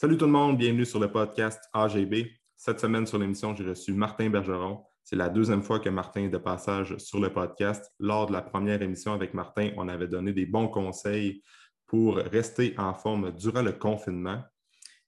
[0.00, 2.28] Salut tout le monde, bienvenue sur le podcast AGB.
[2.54, 4.84] Cette semaine sur l'émission, j'ai reçu Martin Bergeron.
[5.02, 7.92] C'est la deuxième fois que Martin est de passage sur le podcast.
[7.98, 11.42] Lors de la première émission avec Martin, on avait donné des bons conseils
[11.84, 14.40] pour rester en forme durant le confinement.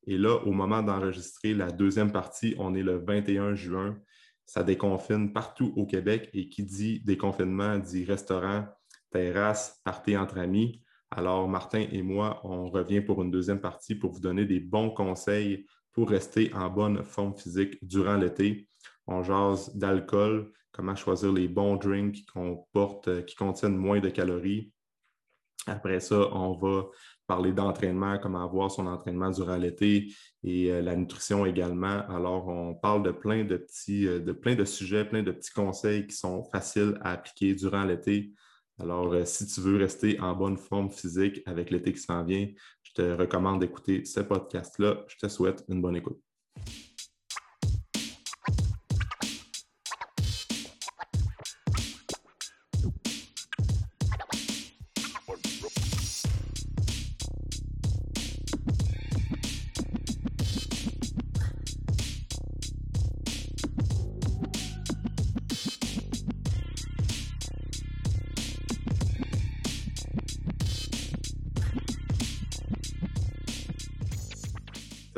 [0.09, 3.97] Et là, au moment d'enregistrer la deuxième partie, on est le 21 juin.
[4.45, 8.67] Ça déconfine partout au Québec et qui dit déconfinement dit restaurant,
[9.13, 10.83] terrasse, party entre amis.
[11.11, 14.91] Alors, Martin et moi, on revient pour une deuxième partie pour vous donner des bons
[14.91, 18.69] conseils pour rester en bonne forme physique durant l'été.
[19.09, 24.09] On jase d'alcool, comment choisir les bons drinks qu'on porte, euh, qui contiennent moins de
[24.09, 24.73] calories.
[25.67, 26.87] Après ça, on va
[27.27, 32.07] parler d'entraînement, comment avoir son entraînement durant l'été et euh, la nutrition également.
[32.09, 35.53] Alors, on parle de plein de petits, euh, de plein de sujets, plein de petits
[35.53, 38.33] conseils qui sont faciles à appliquer durant l'été
[38.81, 42.49] alors, euh, si tu veux rester en bonne forme physique avec l'été qui s'en vient,
[42.83, 45.05] je te recommande d'écouter ce podcast-là.
[45.07, 46.21] Je te souhaite une bonne écoute.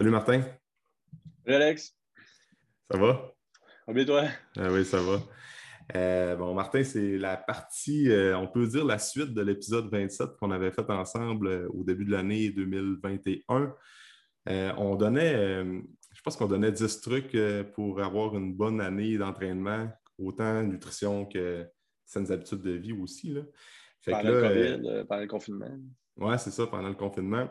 [0.02, 0.42] Salut Martin.
[1.44, 1.96] Salut Alex.
[2.90, 3.32] Ça va?
[3.86, 4.24] Va toi?
[4.56, 5.20] Ah oui, ça va.
[5.94, 10.30] Euh, bon, Martin, c'est la partie, euh, on peut dire la suite de l'épisode 27
[10.40, 13.76] qu'on avait fait ensemble euh, au début de l'année 2021.
[14.76, 17.36] on donnait, je pense qu'on donnait 10 trucs
[17.72, 21.64] pour avoir une bonne année d'entraînement, autant nutrition que
[22.04, 23.34] saines habitudes de vie aussi.
[23.34, 23.42] Là.
[24.04, 25.78] pendant le COVID, pendant le confinement.
[26.16, 27.48] Oui, c'est ça, pendant le confinement.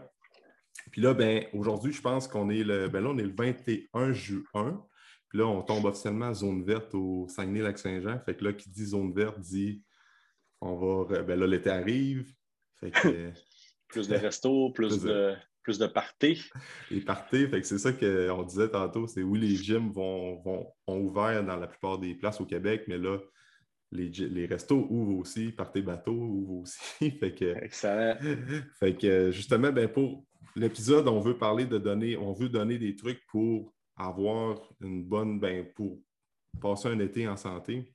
[0.91, 4.13] Puis là, ben, aujourd'hui, je pense qu'on est le, ben là, on est le 21
[4.13, 4.85] juin.
[5.29, 8.19] Puis là, on tombe officiellement zone verte au Saguenay-Lac-Saint-Jean.
[8.25, 9.81] Fait que là, qui dit zone verte dit
[10.59, 11.23] on va.
[11.23, 12.33] Ben là, l'été arrive.
[12.79, 13.31] Fait que,
[13.87, 16.43] plus de restos, plus, de, plus de parties.
[16.89, 20.67] Les parties, fait que c'est ça qu'on disait tantôt, c'est oui, les gyms vont, vont,
[20.87, 23.19] ont ouvert dans la plupart des places au Québec, mais là,
[23.91, 27.11] les, les restos ouvrent aussi, parties bateau ouvrent aussi.
[27.19, 28.17] fait que, Excellent.
[28.79, 30.25] Fait que justement, ben pour,
[30.55, 35.39] l'épisode, on veut parler de donner, on veut donner des trucs pour avoir une bonne,
[35.39, 35.99] ben, pour
[36.59, 37.93] passer un été en santé.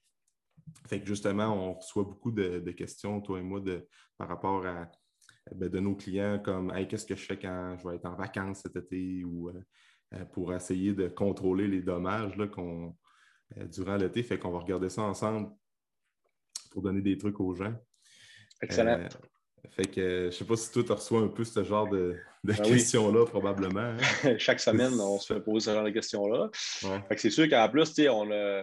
[0.88, 3.86] Fait que justement, on reçoit beaucoup de, questions, toi et moi, de,
[4.16, 4.90] par rapport à
[5.54, 8.16] ben, de nos clients comme Hey, qu'est-ce que je fais quand je vais être en
[8.16, 9.50] vacances cet été ou
[10.14, 12.96] euh, pour essayer de contrôler les dommages là, qu'on,
[13.56, 14.22] euh, durant l'été.
[14.22, 15.50] Fait qu'on va regarder ça ensemble
[16.70, 17.74] pour donner des trucs aux gens.
[18.60, 19.00] Excellent.
[19.00, 19.08] Euh,
[19.70, 22.54] fait que je sais pas si toi, tu reçois un peu ce genre de, ben
[22.56, 23.94] questions-là, probablement.
[24.24, 24.36] Hein.
[24.38, 26.48] Chaque semaine, on se fait poser ce genre de questions-là.
[26.52, 28.62] Fait que c'est sûr qu'en plus, on a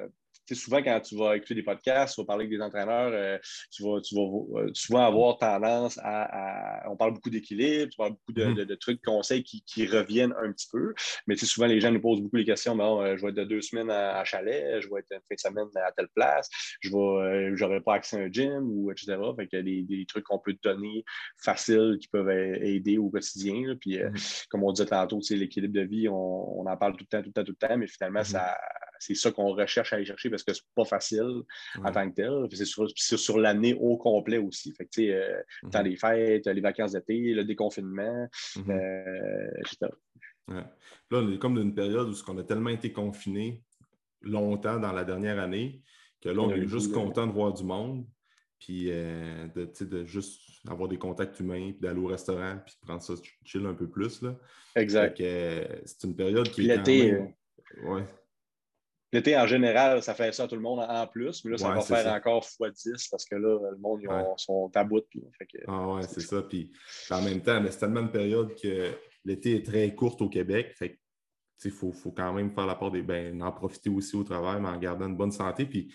[0.52, 3.38] souvent, quand tu vas écouter des podcasts, tu vas parler avec des entraîneurs, euh,
[3.72, 6.84] tu, vas, tu, vas, souvent avoir tendance à.
[6.90, 8.78] on parle beaucoup d'équilibre, tu parles beaucoup de, mm-hmm.
[8.78, 10.94] trucs, de conseils qui, reviennent un petit peu.
[11.28, 13.44] Mais souvent, les gens nous posent beaucoup les questions bon, euh, je vais être de
[13.44, 16.50] deux semaines à, chalet, je vais être une fin de semaine à telle place,
[16.81, 19.18] je n'aurai euh, pas accès à un gym, ou etc.
[19.36, 21.04] Fait qu'il y a des, trucs qu'on peut te donner
[21.38, 23.75] faciles qui peuvent aider au quotidien.
[23.80, 24.48] Puis, mm-hmm.
[24.50, 27.34] comme on disait tantôt, l'équilibre de vie, on, en parle tout le temps, tout le
[27.34, 28.31] temps, tout le temps, mais finalement, mm-hmm.
[28.31, 28.58] ça
[29.06, 31.41] c'est ça qu'on recherche à aller chercher parce que c'est pas facile
[31.84, 32.47] en tant que tel.
[32.96, 34.74] C'est sur, l'année au complet aussi.
[34.74, 38.72] Fait que, tu sais, euh, des fêtes, les vacances d'été, le déconfinement, mm-hmm.
[38.72, 39.92] euh, etc.
[40.47, 40.66] Là,
[41.12, 43.62] on est comme dans une période où on a tellement été confinés
[44.22, 45.81] longtemps dans la dernière année
[46.22, 48.06] que là, on, est juste content de voir du monde,
[48.59, 52.86] puis euh, de, de, juste avoir des contacts humains, puis d'aller au restaurant, puis de
[52.86, 53.13] prendre ça
[53.44, 54.22] chill un peu plus.
[54.22, 54.38] Là.
[54.78, 55.18] Exact.
[55.18, 56.78] c'est une période qui est.
[56.78, 57.18] L'été.
[57.84, 58.06] Ouais.
[59.13, 61.69] L'été, en général, ça fait ça à tout le monde en plus, mais là, ça
[61.69, 65.03] va faire encore x10 parce que là, le monde, ils sont à bout.
[65.68, 66.41] ah ouais, c'est ça.
[66.41, 66.72] Puis,
[67.12, 68.91] en même temps, c'est tellement une période que
[69.24, 70.74] l'été est très courte au Québec.
[70.75, 71.00] Fait
[71.63, 73.04] il faut, faut, quand même faire la part des.
[73.04, 75.68] Ben, en profiter aussi au travail, mais en gardant une bonne santé.
[75.68, 75.94] Puis,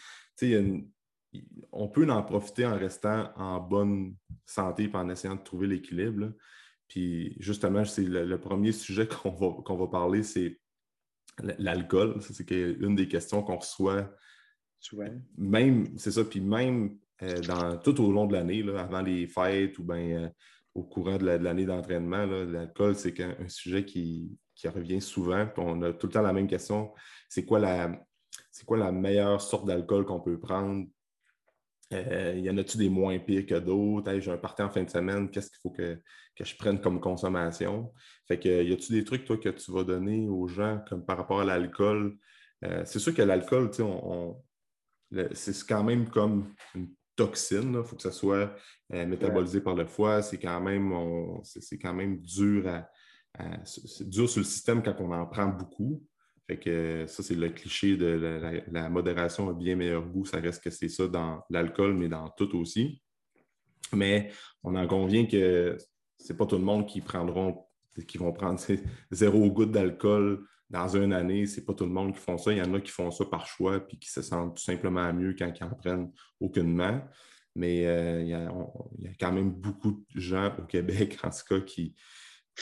[1.73, 4.15] on peut en profiter en restant en bonne
[4.47, 6.33] santé et en essayant de trouver l'équilibre.
[6.87, 10.61] Puis, justement, c'est le, premier sujet qu'on va, qu'on va parler, c'est
[11.59, 12.21] l'alcool.
[12.21, 14.11] C'est une des questions qu'on reçoit
[14.79, 15.09] souvent.
[15.37, 19.79] Même, c'est ça, puis même euh, dans, tout au long de l'année, avant les fêtes
[19.79, 20.29] ou bien euh,
[20.75, 25.49] au courant de l'année d'entraînement, l'alcool, c'est un, sujet qui, revient souvent.
[25.57, 26.93] on a tout le temps la même question.
[27.29, 28.05] C'est quoi la,
[28.51, 30.87] c'est quoi la meilleure sorte d'alcool qu'on peut prendre
[31.93, 34.19] Euh, il y en a-tu des moins pires que d'autres?
[34.21, 35.99] j'ai un party en fin de semaine, qu'est-ce qu'il faut que,
[36.39, 37.93] je prenne comme consommation?
[38.27, 41.17] Fait que, y a-tu des trucs, toi, que tu vas donner aux gens comme par
[41.17, 42.17] rapport à l'alcool?
[42.65, 43.71] Euh, c'est sûr que l'alcool,
[45.33, 47.75] c'est quand même comme une toxine.
[47.75, 48.55] Il faut que ça soit
[48.93, 50.23] euh, métabolisé par le foie.
[50.23, 50.93] C'est quand même,
[51.43, 52.89] c'est quand même dur à,
[54.01, 56.05] dur sur le système quand on en prend beaucoup.
[56.49, 60.25] Fait que ça, c'est le cliché de la, modération a bien meilleur goût.
[60.25, 63.03] Ça reste que c'est ça dans l'alcool, mais dans tout aussi.
[63.93, 64.31] Mais
[64.63, 65.77] on en convient que
[66.17, 67.67] c'est pas tout le monde qui prendront,
[68.07, 68.59] qui vont prendre
[69.11, 71.45] zéro goutte d'alcool dans une année.
[71.45, 72.51] C'est pas tout le monde qui font ça.
[72.51, 75.13] Il y en a qui font ça par choix puis qui se sentent tout simplement
[75.13, 76.11] mieux quand ils en prennent
[76.41, 76.99] aucunement.
[77.55, 78.51] Mais euh, il, y a,
[78.99, 81.95] il, y a, quand même beaucoup de gens au Québec, en tout cas, qui,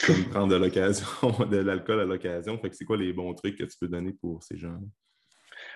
[0.05, 1.07] comme prendre de l'occasion,
[1.49, 2.57] de l'alcool à l'occasion.
[2.59, 4.79] Fait que c'est quoi les bons trucs que tu peux donner pour ces gens-là?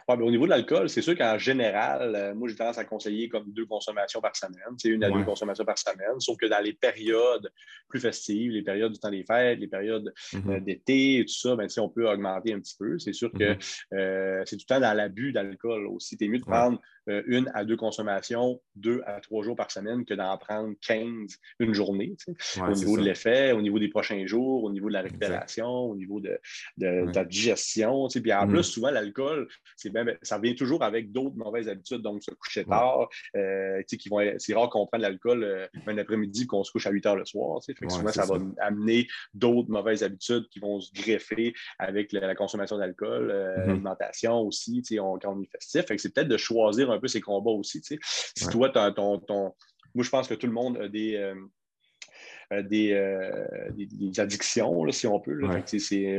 [0.07, 3.51] au niveau de l'alcool, c'est sûr qu'en général, euh, moi, j'ai tendance à conseiller comme
[3.51, 4.75] deux consommations par semaine.
[4.77, 6.19] C'est une à deux consommations par semaine.
[6.19, 7.49] Sauf que dans les périodes
[7.87, 10.51] plus festives, les périodes du temps des fêtes, les périodes mm-hmm.
[10.51, 12.99] euh, d'été, tout ça, ben, on peut augmenter un petit peu.
[12.99, 13.95] C'est sûr que mm-hmm.
[13.95, 16.17] euh, c'est tout le temps dans l'abus d'alcool aussi.
[16.19, 20.13] C'est mieux de prendre une à deux consommations, deux à trois jours par semaine, que
[20.13, 22.15] d'en prendre 15 une journée.
[22.57, 25.95] au niveau de l'effet, au niveau des prochains jours, au niveau de la récupération, au
[25.95, 26.39] niveau de,
[26.77, 28.07] la digestion.
[28.07, 28.49] Puis en mm-hmm.
[28.49, 29.47] plus, souvent, l'alcool,
[29.85, 33.09] ben, ça vient toujours avec d'autres mauvaises habitudes, donc se coucher tard.
[33.35, 33.81] Euh,
[34.37, 37.25] c'est rare qu'on prenne l'alcool euh, un après-midi qu'on se couche à 8 heures le
[37.25, 37.61] soir.
[37.63, 42.77] Fait souvent, ça, va amener d'autres mauvaises habitudes qui vont se greffer avec la, consommation
[42.77, 43.67] d'alcool, euh, mm-hmm.
[43.67, 45.85] l'alimentation aussi, on, quand on est festif.
[45.97, 47.81] c'est peut-être de choisir un peu ses combats aussi.
[47.81, 49.53] Si toi, ton, ton,
[49.95, 51.35] Moi, je pense que tout le monde a des euh,
[52.51, 55.39] euh, des, des, addictions, si on peut.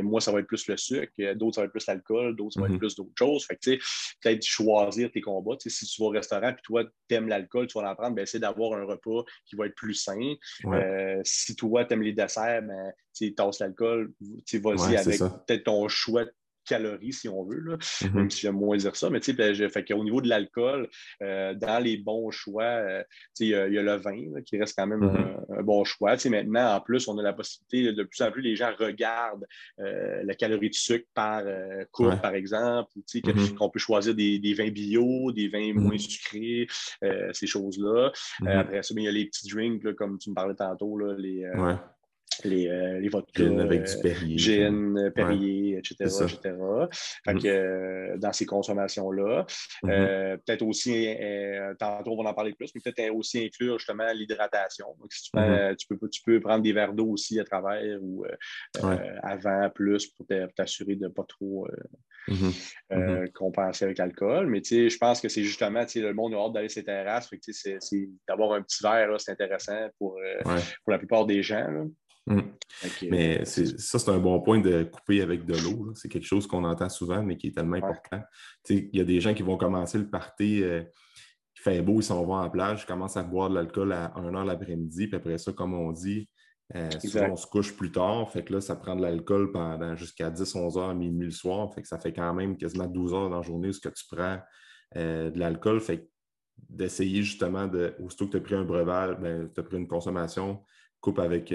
[0.01, 2.61] moi, ça va être plus le sucre, d'autres, ça va être plus l'alcool, d'autres, ça
[2.61, 2.79] va être mm-hmm.
[2.79, 3.47] plus d'autres choses.
[3.47, 5.55] peut-être choisir tes combats.
[5.59, 8.23] Si tu vas au restaurant et toi, tu aimes l'alcool, tu vas en prendre, ben,
[8.23, 10.33] essaie d'avoir un repas qui va être plus sain.
[10.65, 14.11] Euh, si toi, tu aimes les desserts, ben, tu tasses l'alcool,
[14.53, 16.25] vas-y avec peut-être ton choix
[16.63, 18.13] calories, si on veut, là, mm-hmm.
[18.13, 19.09] même si j'aime moins dire ça.
[19.09, 20.89] Mais tu sais, fait qu'au niveau de l'alcool,
[21.21, 23.03] euh, dans les bons choix, euh,
[23.39, 25.59] il y, a le vin qui reste quand même mm-hmm.
[25.59, 26.15] un, bon choix.
[26.25, 29.45] maintenant, en plus, on a la possibilité, de plus en plus, les gens regardent
[29.79, 31.43] euh, la calorie de sucre par
[31.91, 33.55] coupe, par exemple, mm-hmm.
[33.55, 36.67] qu'on peut choisir des, vins bio, des vins moins sucrés,
[37.31, 38.11] ces choses-là.
[38.45, 41.45] après ça, il y a les petits drinks, comme tu me parlais tantôt, là, les
[42.43, 45.95] les, euh, les vodkas, avec du Perrier, gin, Perrier, etc.
[45.99, 46.55] etc.
[47.25, 47.39] Fait mm.
[47.39, 49.45] que, euh, dans ces consommations-là,
[49.83, 49.89] mm-hmm.
[49.89, 51.07] euh, peut-être aussi,
[51.79, 54.87] tantôt on va en parler plus, mais peut-être aussi inclure justement l'hydratation.
[54.99, 55.75] Donc, si tu, mm-hmm.
[55.75, 58.25] tu, peux, tu peux prendre des verres d'eau aussi à travers ou
[59.21, 60.25] avant, plus, pour
[60.55, 61.67] t'assurer de ne pas trop
[62.27, 63.31] mm-hmm.
[63.31, 64.47] compenser avec l'alcool.
[64.47, 67.29] Mais je pense que c'est justement, le monde a hâte d'aller sur les terrasses.
[67.41, 71.67] C'est d'avoir un petit verre, c'est intéressant pour, pour la plupart des gens.
[71.67, 71.83] Là.
[72.25, 72.39] Mm.
[73.09, 75.93] mais ça, c'est un bon point de couper avec de l'eau.
[75.95, 78.21] C'est quelque chose qu'on entend souvent, mais qui est tellement important.
[78.69, 80.83] Il y a des gens qui vont commencer le party, euh,
[81.55, 84.13] il fait beau, ils s'en vont en plage, ils commencent à boire de l'alcool à
[84.15, 86.29] 1 h l'après-midi, puis après ça, comme on dit,
[86.75, 89.95] euh, souvent on se couche plus tard, fait que là, ça prend de l'alcool pendant
[89.95, 93.13] jusqu'à 10, 11 heures, minuit le soir, fait que ça fait quand même quasiment 12
[93.13, 94.39] heures dans la journée où ce que tu prends
[94.95, 96.09] euh, de l'alcool, fait
[96.69, 99.87] d'essayer justement de, aussitôt que tu as pris un breuvage, ben, tu as pris une
[99.87, 100.63] consommation,
[101.01, 101.51] coupe avec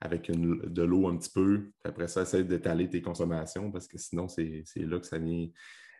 [0.00, 1.70] avec de l'eau un petit peu.
[1.84, 5.48] après ça, essaye d'étaler tes consommations parce que sinon, c'est là que ça vient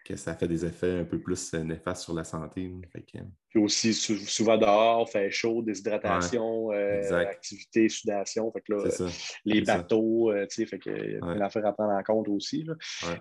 [0.07, 2.71] que ça fait des effets un peu plus euh, néfastes sur la santé.
[2.93, 8.53] Puis aussi, souvent dehors, fait chaud, déshydratation, euh, activité, sudation.
[8.53, 9.09] Fait que là,
[9.45, 12.29] les bateaux, euh, tu sais, fait que y a une affaire à prendre en compte
[12.29, 12.65] aussi.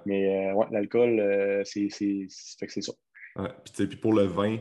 [0.06, 2.94] Mais l'alcool, c'est ça.
[3.74, 4.60] Puis, puis pour le vin,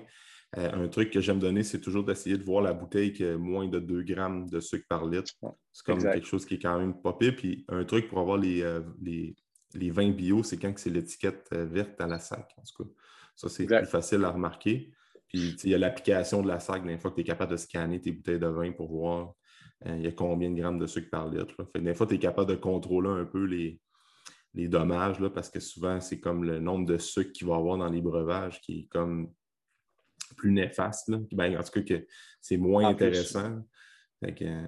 [0.56, 3.36] euh, un truc que j'aime donner, c'est toujours d'essayer de voir la bouteille qui a
[3.36, 5.32] moins de 2 grammes de sucre par litre.
[5.72, 7.34] C'est comme quelque chose qui est quand même pas pire.
[7.36, 11.64] Puis un truc pour avoir les, euh, les, vins bio, c'est quand c'est l'étiquette euh,
[11.64, 12.54] verte à la sac.
[12.58, 12.90] En tout cas,
[13.34, 14.92] ça, c'est plus facile à remarquer.
[15.28, 17.56] Puis il y a l'application de la sac, des fois que tu es capable de
[17.56, 19.34] scanner tes bouteilles de vin pour voir
[19.86, 21.68] il y a combien de grammes de sucre par litre.
[21.72, 23.78] Fait des fois, tu es capable de contrôler un peu les,
[24.54, 27.58] les dommages, là, parce que souvent, c'est comme le nombre de sucre qu'il va y
[27.58, 29.30] avoir dans les breuvages qui est comme
[30.36, 31.10] plus néfaste.
[31.32, 32.06] Ben, en tout cas, que
[32.40, 33.62] c'est moins intéressant.
[34.22, 34.66] Euh,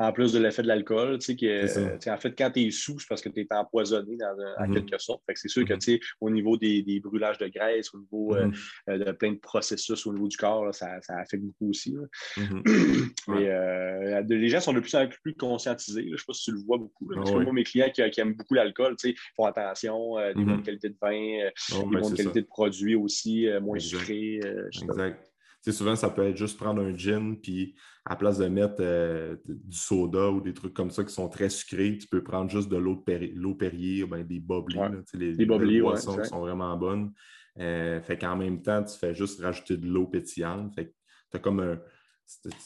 [0.00, 2.98] en plus de l'effet de l'alcool, tu sais, que, en fait, quand tu es sous,
[2.98, 4.74] c'est parce que tu es empoisonné dans, en mm-hmm.
[4.74, 5.22] quelque sorte.
[5.34, 5.78] c'est sûr que, mm-hmm.
[5.78, 8.54] tu sais, au niveau des, brûlages de graisse, au niveau euh, mm-hmm.
[8.88, 11.94] euh, de plein de processus au niveau du corps, ça, affecte beaucoup aussi.
[13.28, 16.04] Mais les gens sont de plus en plus conscientisés.
[16.06, 17.06] Je ne sais pas si tu le vois beaucoup.
[17.14, 20.62] parce que moi, mes clients qui, aiment beaucoup l'alcool, tu sais, font attention, des bonnes
[20.62, 21.50] qualités de vin,
[21.90, 24.40] des bonnes qualités de produits aussi, moins sucrés.
[24.82, 25.29] exact.
[25.66, 27.74] Souvent, ça peut être juste prendre un gin, puis
[28.04, 31.50] à place de mettre euh, du soda ou des trucs comme ça qui sont très
[31.50, 34.78] sucrés, tu peux prendre juste de l'eau de Perrier, ou des bubbly,
[35.14, 37.12] les, les boissons qui sont vraiment bonnes.
[37.58, 40.74] Euh, fait qu'en même temps, tu fais juste rajouter de l'eau pétillante.
[40.74, 40.92] Fait que
[41.32, 41.80] tu comme un.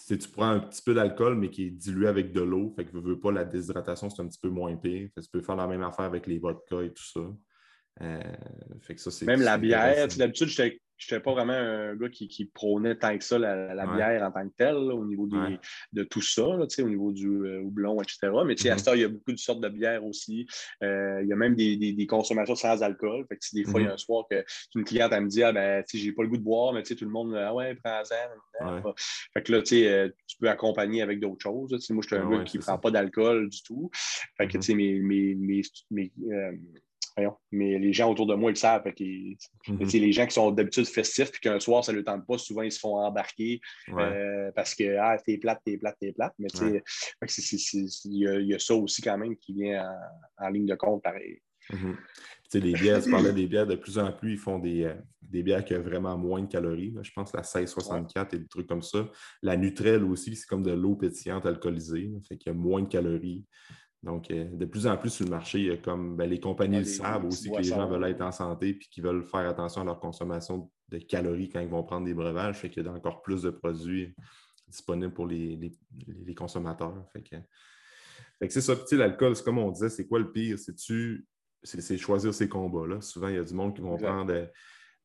[0.07, 2.73] Tu prends un petit peu d'alcool, mais qui est dilué avec de l'eau.
[2.77, 5.09] Fait que veux pas, la déshydratation, c'est un petit peu moins pire.
[5.17, 7.21] tu peux faire la même affaire avec les vodkas et tout ça.
[8.03, 8.21] Euh,
[8.83, 12.29] fait que ça Même la bière, d'habitude, j'étais je n'étais pas vraiment un gars qui,
[12.29, 15.29] qui, prônait tant que ça la, bière en tant que telle, au niveau
[15.93, 18.31] de tout ça, au niveau du euh, houblon, etc.
[18.47, 18.95] Mais à ce mm-hmm.
[18.95, 20.47] il y a beaucoup de sortes de bières aussi.
[20.83, 23.25] Euh, il y a même des, consommations sans alcool.
[23.29, 23.95] Fait que, des fois, il y a mm-hmm.
[23.95, 26.43] un soir que une cliente elle me dit Ah ben, j'ai pas le goût de
[26.43, 28.93] boire, mais tout le monde Ah ouais, prends-en.
[29.33, 31.71] Fait que là, euh, tu peux accompagner avec d'autres choses.
[31.91, 33.91] Moi, je suis un gars qui ne prend pas d'alcool du tout.
[34.37, 34.77] Fait que mm-hmm.
[34.77, 36.13] mes, mes, mes,
[37.53, 38.85] mais les gens autour de moi, ils le savent.
[38.87, 39.87] Mhm.
[39.93, 42.63] Les gens qui sont d'habitude festifs puis qu'un soir, ça ne le tente pas, souvent,
[42.63, 46.35] ils se font embarquer euh, parce que ah, t'es plate, t'es plate, t'es plate.
[46.39, 49.89] Mais il y, a ça aussi quand même qui vient
[50.39, 51.41] en, ligne de compte, pareil.
[51.73, 51.97] Mhm.
[52.55, 55.43] Les bières, tu parlais des bières, de plus en plus, ils font des, euh, des
[55.43, 56.95] bières qui ont vraiment moins de calories.
[57.03, 59.11] Je pense la 1664 et des trucs comme ça.
[59.43, 62.13] La Nutrelle aussi, c'est comme de l'eau pétillante alcoolisée.
[62.29, 63.45] Fait qu'il y a moins de calories.
[64.05, 66.39] Donc, euh, de plus en plus sur le marché, il y a comme ben, les
[66.39, 69.49] compagnies le savent aussi que les gens veulent être en santé et qu'ils veulent faire
[69.49, 72.59] attention à leur consommation de calories quand ils vont prendre des breuvages.
[72.59, 74.15] Fait qu'il y a encore plus de produits
[74.69, 75.73] disponibles pour les,
[76.37, 76.95] consommateurs.
[77.15, 78.75] Fait que, c'est ça.
[78.93, 80.59] l'alcool, c'est comme on disait, c'est quoi le pire?
[80.59, 81.27] C'est-tu
[81.63, 82.87] c'est choisir ses combats.
[82.87, 83.01] Là.
[83.01, 84.35] Souvent, il y a du monde qui vont prendre.
[84.35, 84.45] Euh,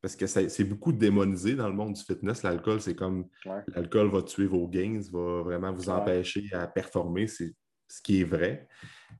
[0.02, 2.42] parce que c'est beaucoup démonisé dans le monde du fitness.
[2.42, 3.28] L'alcool, c'est comme
[3.74, 7.26] l'alcool va tuer vos gains, va vraiment vous empêcher à performer.
[7.26, 7.54] C'est
[7.90, 8.68] ce qui est vrai.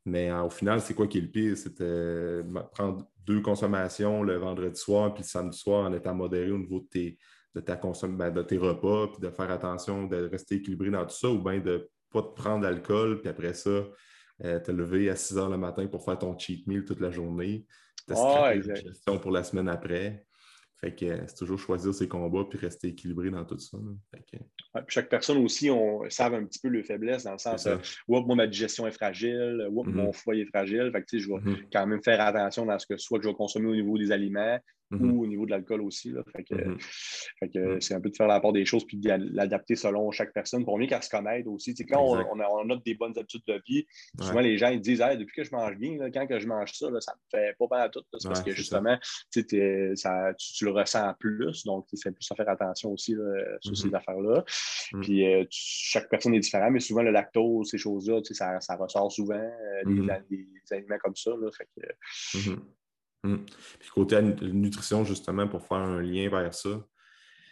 [0.05, 1.57] Mais euh, au final, c'est quoi qui est le pire?
[1.57, 6.51] C'est de prendre deux consommations le vendredi soir puis le samedi soir en étant modéré
[6.51, 7.19] au niveau de tes,
[7.55, 11.15] de ta ben, de tes repas, puis de faire attention de rester équilibré dans tout
[11.15, 11.79] ça, ou bien de ne
[12.13, 13.85] pas te prendre d'alcool, puis après ça,
[14.45, 17.11] euh, te lever à 6 heures le matin pour faire ton cheat meal toute la
[17.11, 17.67] journée,
[18.07, 20.27] te ah, gestion pour la semaine après.
[20.81, 23.77] Fait que c'est toujours choisir ses combats puis rester équilibré dans tout ça.
[24.89, 27.69] chaque personne aussi, on savent un petit peu le faiblesse dans le sens
[28.09, 29.91] où moi, ma digestion est fragile, ou mm-hmm.
[29.91, 30.91] mon foie est fragile.
[30.93, 31.65] Fait que, je vais mm-hmm.
[31.71, 34.11] quand même faire attention dans ce que soit que je vais consommer au niveau des
[34.11, 34.59] aliments,
[34.91, 35.11] Mm-hmm.
[35.11, 36.11] ou au niveau de l'alcool aussi.
[36.11, 36.23] Là.
[36.35, 36.79] Fait que, mm-hmm.
[37.43, 37.81] Mm-hmm.
[37.81, 40.65] c'est un peu de faire la part des choses puis de l'adapter selon chaque personne
[40.65, 41.75] pour mieux qu'elle se connaisse aussi.
[41.87, 43.87] quand on, on, a, des bonnes habitudes de vie,
[44.21, 46.89] souvent les gens ils disent depuis que je mange bien, quand que je mange ça,
[47.01, 48.03] ça me fait pas mal à tout.
[48.11, 48.99] parce que justement,
[49.31, 49.41] ça.
[49.95, 51.65] Ça, tu, le ressens plus.
[51.65, 53.17] Donc, c'est plus à faire attention aussi
[53.61, 54.45] sur ces affaires-là.
[55.01, 59.11] Puis euh, chaque personne est différente, mais souvent le lactose, ces choses-là, ça, ça ressort
[59.11, 61.31] souvent, euh, des, aliments comme ça.
[61.31, 62.51] Là, fait que,
[63.23, 63.39] Hmm.
[63.79, 66.71] Puis côté nutrition, justement, pour faire un lien vers ça,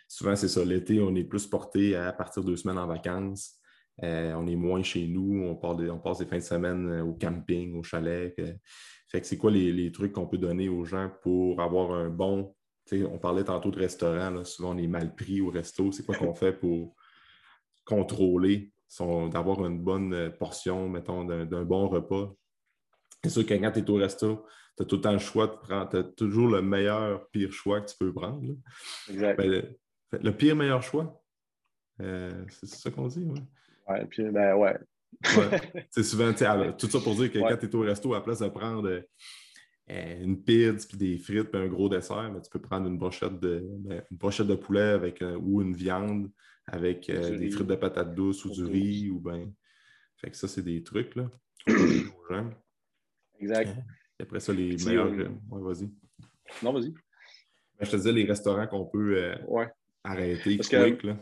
[0.07, 0.65] souvent c'est ça.
[0.65, 3.59] L'été, on est plus porté à partir de deux semaines en vacances.
[4.03, 7.77] Euh, on est moins chez nous, on, passe des fins de semaine euh, au camping,
[7.77, 8.33] au chalet.
[9.09, 12.55] fait que c'est quoi les, trucs qu'on peut donner aux gens pour avoir un bon.
[12.93, 15.93] On parlait tantôt de restaurant, souvent on est mal pris au resto.
[15.93, 16.95] C'est quoi qu'on fait pour
[17.85, 18.73] contrôler,
[19.31, 22.33] d'avoir une bonne portion, mettons, d'un bon repas?
[23.25, 24.47] C'est sûr que quand tu es au resto,
[24.77, 27.53] tu as tout le temps le choix de prendre, tu as toujours le meilleur, pire
[27.53, 28.55] choix que tu peux prendre.
[29.11, 29.37] Exact.
[29.37, 29.77] Ben,
[30.23, 31.23] le, pire, meilleur choix,
[32.01, 33.41] euh, c'est ça qu'on dit, oui.
[33.89, 34.79] Ouais, puis, ben ouais.
[35.91, 38.41] C'est souvent, tout ça pour dire que quand tu es au resto, à la place
[38.41, 38.89] de prendre
[39.91, 42.99] euh, une pizza, puis des frites, puis un gros dessert, mais tu peux prendre une
[42.99, 46.31] brochette de, ben, une brochette de poulet avec, euh, ou une viande
[46.67, 49.11] avec des frites de patates douces ou du riz.
[49.11, 49.51] Ou ben...
[50.19, 51.31] Fait que ça, c'est des trucs là,
[53.41, 53.77] Exact.
[54.21, 55.11] après ça, les meilleurs.
[55.51, 55.91] Oui, vas-y.
[56.63, 56.91] Non, vas-y.
[56.91, 59.37] Ben, je te disais les restaurants qu'on peut euh,
[60.03, 61.03] arrêter Parce quick.
[61.05, 61.17] là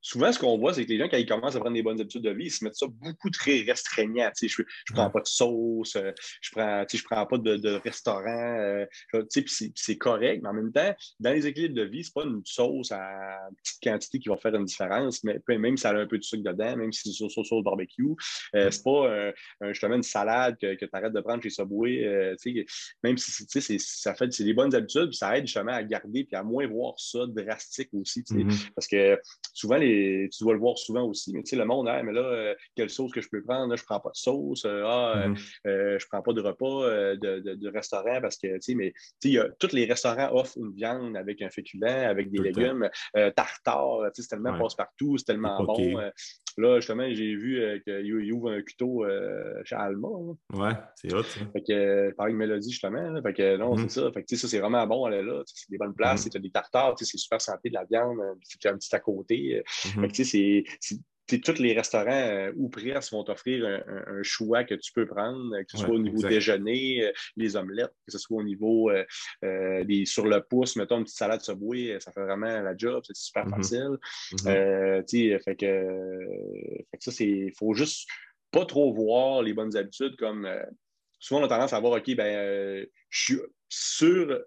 [0.00, 2.00] souvent, ce qu'on voit, c'est que les gens, quand ils commencent à prendre des bonnes
[2.00, 4.30] habitudes de vie, ils se mettent ça beaucoup très restreignant.
[4.40, 8.58] Je ne prends pas de sauce, euh, je prends, je prends pas de, restaurant.
[8.58, 8.86] Euh,
[9.28, 12.42] c'est correct, mais en même temps, dans les équilibres de vie, ce n'est pas une
[12.44, 16.06] sauce à petite quantité qui va faire une différence, mais même si ça a un
[16.06, 18.14] peu de sucre dedans, même si c'est sauce au barbecue,
[18.54, 19.32] euh, c'est pas
[19.68, 22.34] justement une salade que, que tu arrêtes de prendre chez Subway.
[23.02, 26.42] même si ça fait c'est des bonnes habitudes, ça aide justement à garder et à
[26.42, 28.20] moins voir ça drastique aussi.
[28.22, 28.70] Mm-hmm.
[28.74, 29.18] Parce que
[29.52, 29.89] souvent, les
[30.30, 31.32] tu dois le voir souvent aussi.
[31.32, 33.74] Mais tu sais, le monde, hein, mais là, euh, quelle sauce que je peux prendre?
[33.76, 34.64] je ne prends pas de sauce.
[34.64, 35.24] Euh, ah,
[35.66, 39.32] euh, je ne prends pas de repas de, restaurant parce que, tu sais, mais tu
[39.32, 42.88] sais, tous les restaurants offrent une viande avec un féculent, avec des légumes,
[43.36, 46.00] tartare, tu sais, c'est tellement passe-partout, c'est tellement bon.
[46.58, 49.04] Là, justement, j'ai vu qu'il ouvre un cuto
[49.64, 50.08] chez Alma.
[50.52, 51.40] Ouais, c'est hot, ça.
[51.52, 53.22] Fait que, par une mélodie, justement.
[53.22, 54.10] fait que, non, c'est ça.
[54.12, 55.42] Fait que, ça, c'est vraiment bon, elle est là.
[55.46, 56.28] C'est des bonnes places.
[56.28, 58.18] Tu as des tartares, c'est super santé de la viande.
[58.40, 59.62] Puis, un petit à côté.
[59.66, 60.64] Fait que, c'est
[61.38, 65.70] tous les restaurants euh, ou presque vont t'offrir un, choix que tu peux prendre, que
[65.70, 70.04] ce soit au niveau déjeuner, euh, les omelettes, que ce soit au niveau euh, des
[70.04, 73.46] sur le pouce, mettons une petite salade subway, ça fait vraiment la job, c'est super
[73.46, 73.56] mm-hmm.
[73.56, 73.98] facile.
[74.32, 75.42] Mm-hmm.
[75.42, 77.28] fait que, ça, c'est.
[77.28, 78.08] Il faut juste
[78.50, 80.48] pas trop voir les bonnes habitudes comme
[81.20, 84.40] souvent on a tendance à voir, OK, ben je suis sur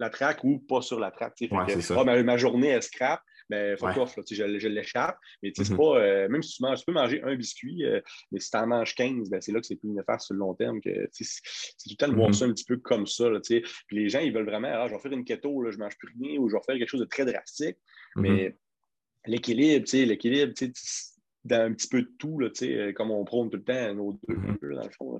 [0.00, 1.36] la traque ou pas sur la traque.
[1.52, 3.20] Ah, ma, journée est scrap,
[3.50, 5.18] mais fuck off, je, l'échappe.
[5.42, 5.76] Mais mm-hmm.
[5.76, 8.56] pas, euh, même si tu manges, tu peux manger un biscuit, euh, mais si tu
[8.56, 10.80] en manges 15, ben, c'est là que c'est plus néfaste sur le long terme.
[10.80, 13.28] Que, c'est tout le temps de voir ça un petit peu comme ça.
[13.28, 15.78] Là, puis les gens, ils veulent vraiment, ah, je vais faire une keto, là, je
[15.78, 17.76] mange plus rien, ou je vais faire quelque chose de très drastique.
[18.16, 18.20] Mm-hmm.
[18.20, 18.56] Mais
[19.26, 20.54] l'équilibre, l'équilibre,
[21.44, 24.18] dans un petit peu de tout, là, euh, comme on prône tout le temps nos
[24.28, 24.74] deux, mm-hmm.
[24.74, 25.18] dans le fond.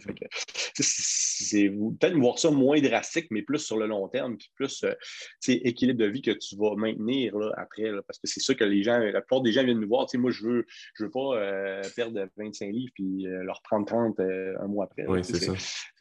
[0.74, 4.92] c'est peut-être voir ça moins drastique, mais plus sur le long terme, puis plus euh,
[5.46, 7.90] équilibre de vie que tu vas maintenir là, après.
[8.06, 10.06] parce que c'est ça que les gens, la plupart des gens viennent nous voir.
[10.14, 14.66] Moi, je veux, je veux pas euh, perdre 25 livres puis leur prendre 30 un
[14.66, 15.06] mois après.
[15.06, 15.54] Oui, c'est ça.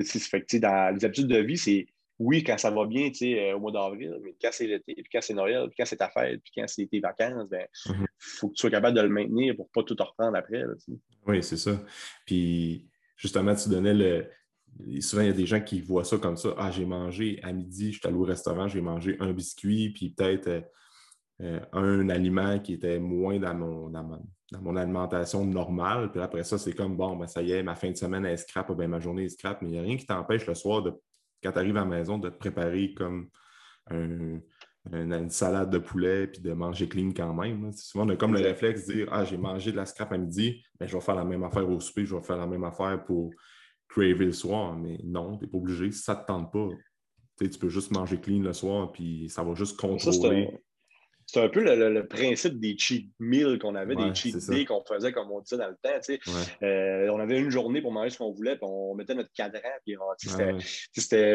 [0.03, 1.87] Fait dans les habitudes de vie, c'est
[2.19, 4.93] oui, quand ça va bien, tu sais, euh, au mois d'avril, mais quand c'est l'été,
[4.93, 7.65] puis quand c'est Noël, puis quand c'est ta fête, puis quand c'est tes vacances, ben,
[7.85, 8.05] mhm.
[8.19, 10.63] Faut que tu sois capable de le maintenir pour pas tout reprendre après.
[11.27, 11.81] oui, c'est ça.
[12.25, 14.27] Puis justement, tu donnais le.
[15.01, 16.53] Souvent, il y a des gens qui voient ça comme ça.
[16.57, 20.11] Ah, j'ai mangé à midi, je suis allé au restaurant, j'ai mangé un biscuit, puis
[20.11, 20.61] peut-être euh,
[21.41, 24.21] euh, un aliment qui était moins dans mon, dans
[24.61, 26.11] mon, alimentation normale.
[26.11, 28.37] Puis après ça, c'est comme bon, ben, ça y est, ma fin de semaine est
[28.37, 30.83] scrap, ben, ma journée est scrap, mais il n'y a rien qui t'empêche le soir
[30.83, 30.93] de
[31.41, 33.29] quand tu arrives à la maison, de te préparer comme
[34.91, 37.71] une salade de poulet puis de manger clean quand même.
[37.73, 40.17] Souvent, on a comme le réflexe de dire Ah, j'ai mangé de la scrap à
[40.17, 42.63] midi, mais je vais faire la même affaire au souper, je vais faire la même
[42.63, 43.31] affaire pour
[43.87, 44.75] craver le soir.
[44.77, 45.91] Mais non, tu n'es pas obligé.
[45.91, 46.69] Ça ne te tente pas,
[47.37, 50.49] tu peux juste manger clean le soir, puis ça va juste contrôler
[51.31, 55.11] c'est un peu le, principe des cheat meals qu'on avait, des cheat days qu'on faisait,
[55.11, 56.23] comme on disait dans le temps.
[56.63, 59.59] Euh, on avait une journée pour manger ce qu'on voulait, puis on mettait notre cadran.
[59.85, 59.95] Puis
[60.93, 61.29] c'était,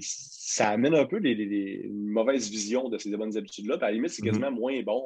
[0.00, 3.76] ça amène un peu une mauvaise vision de ces bonnes habitudes-là.
[3.82, 4.26] à la limite, c'est mm-hmm.
[4.26, 5.04] quasiment moins bon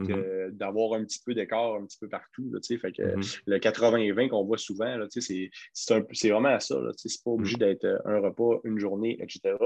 [0.00, 0.50] euh, mm-hmm.
[0.52, 2.48] d'avoir un petit peu d'écart un petit peu partout.
[2.62, 3.40] fait que, mm-hmm.
[3.46, 6.76] Le 80-20 qu'on voit souvent, c'est vraiment ça.
[6.94, 9.56] C'est pas obligé d'être un repas, une journée, etc.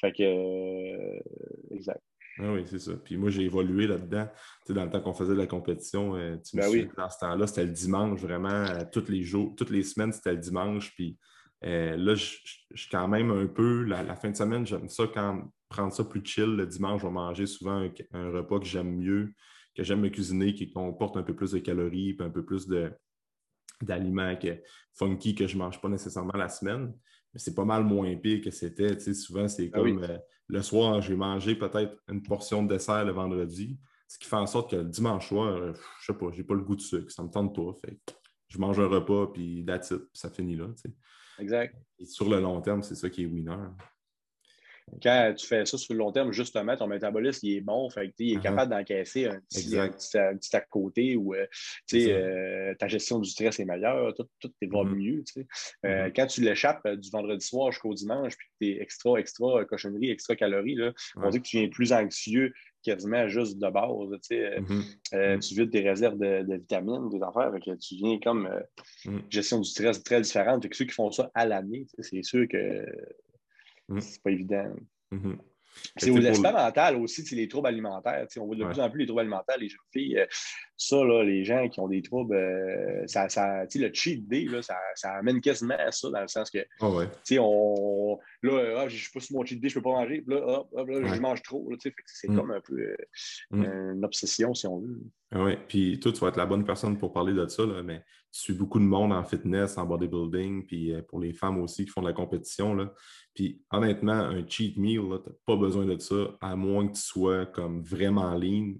[0.00, 1.20] Fait que, euh,
[1.70, 2.00] exact.
[2.38, 2.92] Ah oui, c'est ça.
[2.96, 4.26] Puis moi, j'ai évolué là-dedans.
[4.26, 6.88] Tu sais, dans le temps qu'on faisait de la compétition, euh, tu ben oui.
[6.96, 10.32] dans ce temps-là, c'était le dimanche, vraiment, euh, tous les jours, toutes les semaines, c'était
[10.32, 10.92] le dimanche.
[10.94, 11.16] Puis
[11.64, 12.36] euh, là, je
[12.74, 16.24] suis quand même un peu, la, fin de semaine, j'aime ça quand prendre ça plus
[16.24, 16.56] chill.
[16.56, 19.32] Le dimanche, je vais manger souvent un, repas que j'aime mieux,
[19.76, 22.66] que j'aime me cuisiner, qui comporte un peu plus de calories, puis un peu plus
[23.80, 24.36] d'aliments
[24.94, 26.92] funky que je ne mange pas nécessairement la semaine.
[27.34, 28.96] Mais c'est pas mal moins pire que c'était.
[28.96, 30.00] Tu sais, souvent, c'est ah comme
[30.48, 34.46] le soir, j'ai mangé peut-être une portion de dessert le vendredi, ce qui fait en
[34.46, 37.10] sorte que le dimanche soir, euh, je sais pas, j'ai pas le goût de sucre,
[37.10, 37.72] ça me tente pas.
[37.80, 37.98] Fait
[38.48, 40.68] je mange un repas, puis that's it, puis ça finit là.
[41.38, 41.74] Exact.
[41.98, 43.56] Et sur le long terme, c'est ça qui est winner.
[45.02, 48.12] Quand tu fais ça sur le long terme, justement, ton métabolisme il est bon, fait
[48.18, 48.42] il est uh-huh.
[48.42, 51.46] capable d'encaisser un petit, à côté ou euh,
[51.94, 54.94] euh, ta gestion du stress est meilleure, tout, tout va mm-hmm.
[54.94, 55.24] mieux.
[55.36, 55.42] Euh,
[56.08, 56.12] mm-hmm.
[56.14, 60.36] Quand tu l'échappes du vendredi soir jusqu'au dimanche, puis tu es extra, extra cochonnerie, extra
[60.36, 62.52] calories, là, on dit que tu viens plus anxieux
[62.84, 64.20] quasiment juste de base.
[64.30, 65.40] Mm-hmm.
[65.40, 68.50] Tu vides tes réserves de, vitamines, des affaires, que tu viens comme
[69.06, 69.18] mm.
[69.30, 70.66] gestion du stress très différente.
[70.70, 72.84] ceux qui font ça à l'année, c'est sûr que
[73.88, 74.00] Mm.
[74.00, 74.66] C'est pas évident.
[75.12, 75.36] Mm-hmm.
[75.96, 78.26] C'est aux l'aspect mental aussi, les troubles alimentaires.
[78.38, 80.18] On voit de plus en plus les troubles alimentaires, les jeunes filles.
[80.18, 80.26] Euh,
[80.76, 84.62] ça, là, les gens qui ont des troubles, euh, ça, ça, le cheat day, là,
[84.62, 87.38] ça, ça, amène quasiment à ça, dans le sens que, oh ouais.
[87.38, 90.36] on, là, ah, je suis pas sur mon cheat day, je peux pas manger, là,
[90.44, 91.70] hop, hop, là je mange trop.
[92.06, 92.36] c'est mm.
[92.36, 92.96] comme un peu euh,
[93.50, 93.64] mm.
[93.94, 95.00] une obsession, si on veut.
[95.30, 97.82] Ah oui, puis toi, tu vas être la bonne personne pour parler de ça, là,
[97.82, 98.02] mais
[98.40, 102.02] suis beaucoup de monde en fitness, en bodybuilding, puis pour les femmes aussi qui font
[102.02, 102.74] de la compétition.
[102.74, 102.92] Là.
[103.34, 107.02] Puis honnêtement, un cheat meal, tu n'as pas besoin de ça, à moins que tu
[107.02, 108.74] sois comme vraiment lean,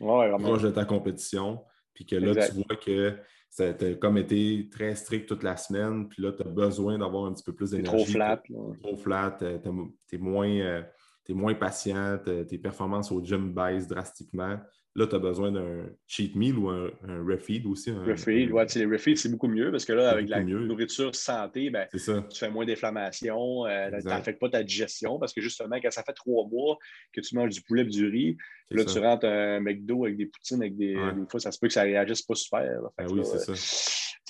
[0.00, 1.62] ouais, proche de ta compétition,
[1.94, 3.16] puis que là, tu vois que
[3.48, 7.26] ça a comme été très strict toute la semaine, puis là, tu as besoin d'avoir
[7.26, 8.04] un petit peu plus d'énergie.
[8.04, 8.42] Trop flat.
[8.80, 10.82] Trop flat, tu es moins, euh,
[11.30, 14.58] moins patient, tes performances au gym baissent drastiquement.
[14.96, 17.90] Là, tu as besoin d'un cheat meal ou un, un refeed aussi.
[17.90, 21.70] Un, refeed, ouais, les refeeds, c'est beaucoup mieux parce que là, avec la nourriture santé,
[21.70, 21.98] ben, tu
[22.34, 26.12] fais moins d'inflammation, euh, tu n'affectes pas ta digestion parce que justement, quand ça fait
[26.12, 26.76] trois mois
[27.12, 28.36] que tu manges du poulet et du riz,
[28.70, 31.68] là, tu rentres un McDo avec des poutines, avec des, des fois, ça se peut
[31.68, 32.80] que ça réagisse pas super.
[32.98, 33.52] Ben oui, c'est ça.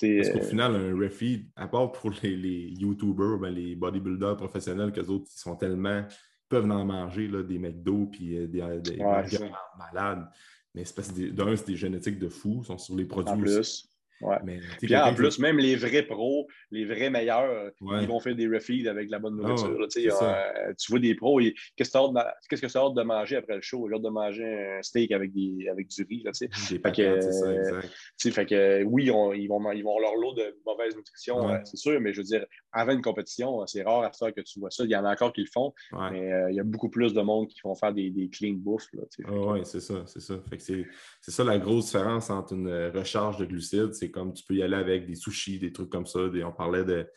[0.01, 4.35] Parce qu'au euh, final, un refeed, à part pour les, les YouTubers, ben, les bodybuilders
[4.35, 6.03] professionnels, qu'eux autres, ils sont tellement
[6.51, 10.29] peuvent en manger là, des McDo puis euh, des, des, malades.
[10.75, 13.33] Mais c'est parce que d'un, c'est des génétiques de fous, sont sur les produits.
[13.33, 13.89] En plus.
[14.21, 14.37] Ouais.
[14.43, 18.47] Mais, Puis en plus, même les vrais pros, les vrais meilleurs, ils vont faire des
[18.47, 19.87] refeeds avec la bonne ah nourriture.
[19.89, 21.39] tu vois des pros,
[21.75, 23.87] qu'est-ce que tu as hâte de manger après le show?
[23.87, 26.23] J'ai hâte de manger un steak avec, des, avec du riz.
[26.23, 26.31] Là,
[26.69, 28.31] des paquets, c'est ça.
[28.31, 31.77] Fait que, oui, ils, vont, ils vont avoir leur lot de mauvaise nutrition, euh, c'est
[31.77, 34.71] sûr, mais je veux dire, avant une compétition, c'est rare à faire que tu vois
[34.71, 34.83] ça.
[34.83, 35.73] Il y en a encore qui le font,
[36.11, 38.53] mais euh, il y a beaucoup plus de monde qui vont faire des, des clean
[38.53, 38.87] bouffe.
[39.25, 40.35] Ah oui, c'est ça, c'est ça.
[40.57, 43.93] c'est ça la grosse différence entre une recharge de glucides.
[43.93, 46.19] C'est comme tu peux y aller avec des sushis, des trucs comme ça.
[46.19, 47.07] on parlait de,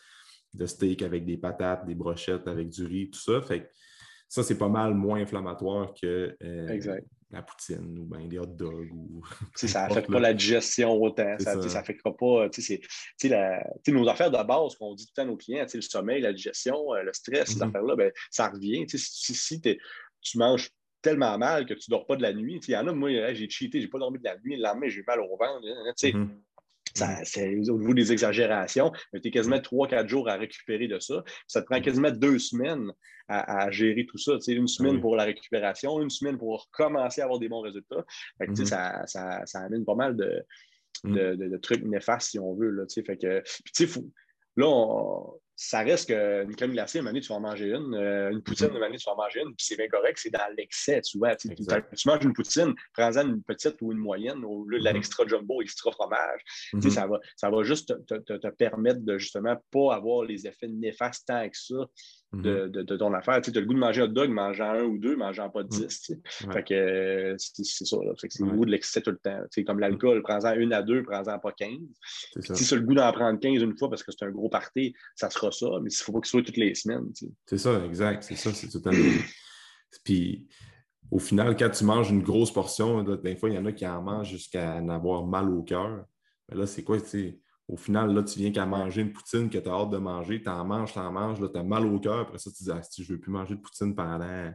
[0.55, 3.41] de steak avec des patates, des brochettes avec du riz, tout ça.
[3.43, 3.71] Fait
[4.29, 8.91] ça, c'est pas mal moins inflammatoire que euh, la poutine ou bien les hot dogs.
[8.93, 9.23] Ou...
[9.55, 11.37] ça n'affecte pas la digestion autant.
[11.39, 12.49] Ça n'affectera pas.
[13.25, 16.21] La, nos affaires de base qu'on dit tout le temps à nos clients, le sommeil,
[16.23, 17.69] la digestion, euh, le stress, ces mm-hmm.
[17.69, 18.85] affaires-là, ben, ça revient.
[18.89, 20.71] Si, si tu manges
[21.05, 22.59] tellement mal que tu ne dors pas de la nuit.
[22.67, 24.89] Il y en a, moi, j'ai cheaté, j'ai pas dormi de la nuit, le lendemain,
[24.89, 25.61] j'ai mal au ventre.
[25.63, 26.29] Mm-hmm.
[26.95, 31.25] C'est au niveau des exagérations, tu es quasiment 3-4 jours à récupérer de ça.
[31.47, 32.93] Ça te prend quasiment deux semaines
[33.29, 34.33] à, gérer tout ça.
[34.49, 38.05] Une semaine pour la récupération, une semaine pour commencer à avoir des bons résultats.
[38.41, 38.65] Mm-hmm.
[38.65, 40.45] ça, ça, amène pas mal de,
[41.05, 41.37] mm.
[41.37, 42.71] de, trucs néfastes, si on veut.
[42.71, 43.43] Là, fait que,
[44.57, 47.95] là, on, ça reste qu'une crème glacée, une année, tu vas en manger une.
[47.95, 48.77] Euh, une poutine, mhm.
[48.77, 49.55] une année, tu vas en manger une.
[49.55, 51.37] Puis c'est bien correct, c'est dans l'excès, tu vois.
[51.37, 51.49] Tu,
[52.07, 55.93] manges une poutine, prends-en une petite ou une moyenne au lieu de l'extra jumbo, extra
[55.93, 56.41] fromage.
[56.73, 56.91] Mhm.
[56.91, 60.69] ça, va, ça va juste te, te, te, permettre de justement pas avoir les effets
[60.69, 61.87] néfastes tant que ça
[62.43, 62.85] de, mhm.
[62.85, 63.41] de, ton affaire.
[63.41, 66.13] Tu as le goût de manger un dog, mangeant un ou deux, mangeant pas dix.
[66.53, 67.97] Fait que euh, c'est ça.
[68.17, 69.41] C'est le goût de l'excès tout le temps.
[69.51, 71.79] C'est comme l'alcool, prends-en une à deux, prends-en pas quinze.
[72.41, 74.95] Si c'est le goût d'en prendre quinze une fois parce que c'est un gros party,
[75.15, 77.11] ça sera ça, mais il ne faut pas que ce soit toutes les semaines.
[77.47, 78.23] C'est ça, exact.
[78.23, 78.93] C'est ça, c'est tout à
[80.05, 80.49] Puis
[81.11, 83.87] au final, quand tu manges une grosse portion, des fois, il y en a qui
[83.87, 86.05] en mangent jusqu'à en avoir mal au cœur.
[86.49, 89.59] Mais là, c'est quoi, tu au final, là, tu viens qu'à manger une poutine que
[89.59, 91.99] tu as hâte de manger, tu en manges, tu en manges, tu as mal au
[91.99, 92.21] cœur.
[92.21, 94.53] Après ça, tu dis, ah, si je ne veux plus manger de poutine pendant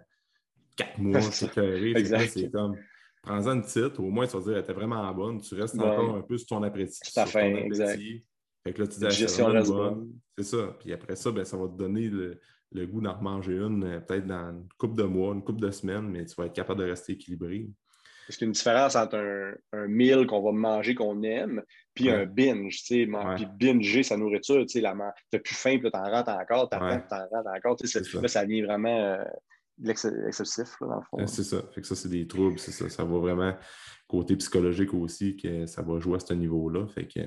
[0.75, 2.77] quatre mois, c'est C'est comme,
[3.23, 6.15] prends-en une petite, au moins, tu vas dire, elle était vraiment bonne, tu restes encore
[6.15, 6.99] un peu sur ton appétit.
[7.01, 7.99] Tout à fait, exact.
[8.63, 10.13] Fait que là, tu dis, ah, c'est bonne.
[10.37, 10.75] C'est ça.
[10.79, 14.27] Puis après ça, ben, ça va te donner le, goût d'en remanger une, euh, peut-être
[14.27, 16.85] dans une couple de mois, une couple de semaines, mais tu vas être capable de
[16.85, 17.69] rester équilibré.
[18.29, 21.63] Parce qu'il y a une différence entre un, un meal qu'on va manger, qu'on aime,
[21.95, 24.87] puis un binge, tu sais, puis binger sa nourriture, tu sais,
[25.31, 28.27] t'as plus faim, puis t'en rentres encore, t'as faim, t'en rentres encore, tu sais, là,
[28.27, 29.23] ça devient vraiment euh,
[29.87, 31.25] excessif, là, dans le fond.
[31.25, 33.55] C'est ça, fait que ça, c'est des troubles, c'est ça, ça va vraiment,
[34.07, 37.21] côté psychologique aussi, que ça va jouer à ce niveau-là, fait que,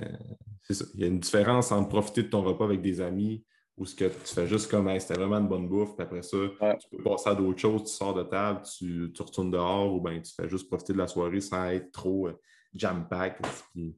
[0.63, 3.45] c'est ça, il y a une différence entre profiter de ton repas avec des amis,
[3.77, 6.37] ou ce que tu fais juste comme c'était vraiment une bonne bouffe, puis après ça,
[6.79, 10.01] tu peux passer à d'autres choses, tu sors de table, tu, tu retournes dehors, ou
[10.01, 12.39] bien tu fais juste profiter de la soirée sans être trop euh,
[12.75, 13.41] jam-pack,
[13.73, 13.97] puis,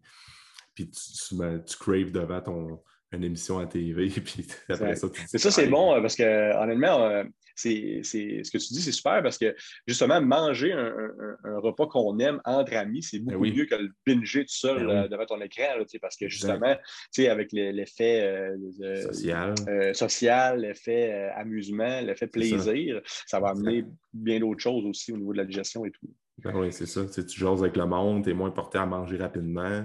[0.74, 2.82] puis tu, ben, tu, craves devant ton,
[3.14, 7.04] une émission à TV, puis après ça, tu Mais ça, c'est bon, parce que honnêtement,
[7.04, 7.24] euh,
[7.54, 9.54] c'est, ce que tu dis, c'est super parce que
[9.86, 14.42] justement, manger un, repas qu'on aime entre amis, c'est ben beaucoup mieux que le binger
[14.44, 15.64] tout seul ben euh, devant ton écran.
[16.00, 16.76] parce que justement,
[17.18, 23.40] avec l'effet euh, social, euh, social l'effet amusement, l'effet plaisir, ça.
[23.40, 26.08] va amener bien d'autres choses aussi au niveau de la digestion et tout.
[26.38, 27.04] Ben oui, c'est ça.
[27.06, 29.84] tu joues avec le monde, tu es moins porté à manger rapidement.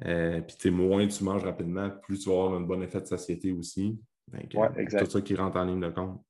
[0.00, 3.98] Puis moins tu manges rapidement, plus tu vas avoir un bon effet de satiété aussi.
[4.32, 5.04] Ouais, exact.
[5.04, 6.20] Tout ça qui rentre en ligne de compte.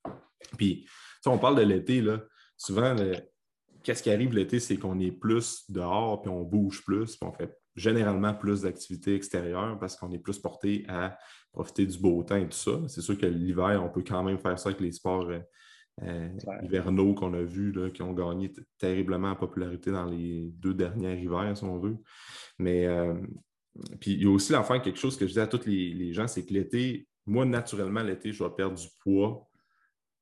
[0.56, 0.86] Puis,
[1.26, 2.20] on parle de l'été, là.
[2.56, 2.94] Souvent,
[3.82, 7.32] qu'est-ce qui arrive l'été, c'est qu'on est plus dehors, puis on bouge plus, puis on
[7.32, 11.18] fait généralement plus d'activités extérieures parce qu'on est plus porté à
[11.52, 12.80] profiter du beau temps et tout ça.
[12.88, 15.40] C'est sûr que l'hiver, on peut quand même faire ça avec les sports euh,
[16.02, 16.28] euh,
[16.62, 21.20] hivernaux qu'on a vus, là, qui ont gagné terriblement en popularité dans les deux derniers
[21.20, 21.96] hivers, si on veut.
[22.58, 23.14] Mais euh,
[24.00, 26.28] puis il y a aussi l'enfant, quelque chose que je dis à tous les, gens,
[26.28, 29.48] c'est que l'été, moi, naturellement, l'été, je vais perdre du poids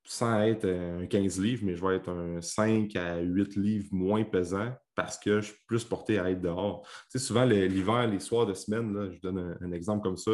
[0.05, 4.25] sans être un 15 livres, mais je vais être un 5 à 8 livres moins
[4.25, 6.83] pesant parce que je suis plus porté à être dehors.
[7.11, 10.33] Tu sais, souvent, l'hiver, les soirs de semaine, je donne un, exemple comme ça.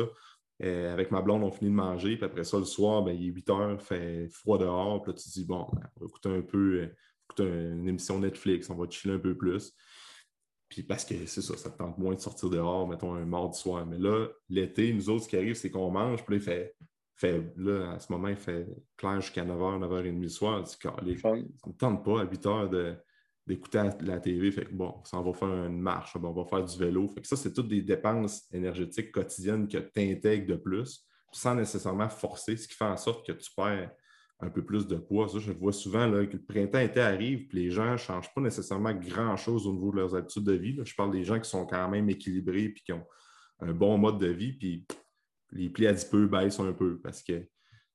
[0.62, 3.28] Euh, avec ma blonde, on finit de manger, puis après ça, le soir, ben, il
[3.28, 6.36] est 8 heures, fait froid dehors, puis là, tu te dis, bon, ben, on va
[6.36, 6.86] un peu, euh,
[7.28, 9.72] écouter une émission Netflix, on va chiller un peu plus.
[10.68, 13.58] Puis parce que c'est ça, ça te tente moins de sortir dehors, mettons un mardi
[13.58, 13.86] soir.
[13.86, 16.76] Mais là, l'été, nous autres, ce qui arrive, c'est qu'on mange, puis là, il fait,
[17.14, 20.66] fait, là, à ce moment, il fait clair jusqu'à 9h, 9h30 le soir.
[20.66, 22.98] ça ne tente pas à 8h
[23.46, 24.50] d'écouter la TV.
[24.50, 27.08] Fait que bon, ça, on va faire une marche, on va faire du vélo.
[27.08, 31.54] Fait que ça, c'est toutes des dépenses énergétiques quotidiennes que tu intègres de plus, sans
[31.54, 33.90] nécessairement forcer, ce qui fait en sorte que tu perds
[34.40, 35.28] un peu plus de poids.
[35.28, 38.32] Ça, je le vois souvent là, que le printemps-été arrive, puis les gens ne changent
[38.32, 40.78] pas nécessairement grand-chose au niveau de leurs habitudes de vie.
[40.84, 43.06] Je parle des gens qui sont quand même équilibrés et qui ont
[43.60, 44.86] un bon mode de vie, puis
[45.50, 47.48] les plis adipeux baissent un peu parce qu'ils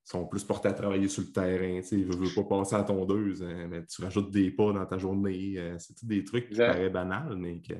[0.03, 1.81] sont plus portés à travailler sur le terrain.
[1.91, 4.97] Ils ne veulent pas passer à tondeuse, hein, mais tu rajoutes des pas dans ta
[4.97, 5.55] journée.
[5.57, 7.75] Euh, c'est tout des trucs qui paraissent banals, mais que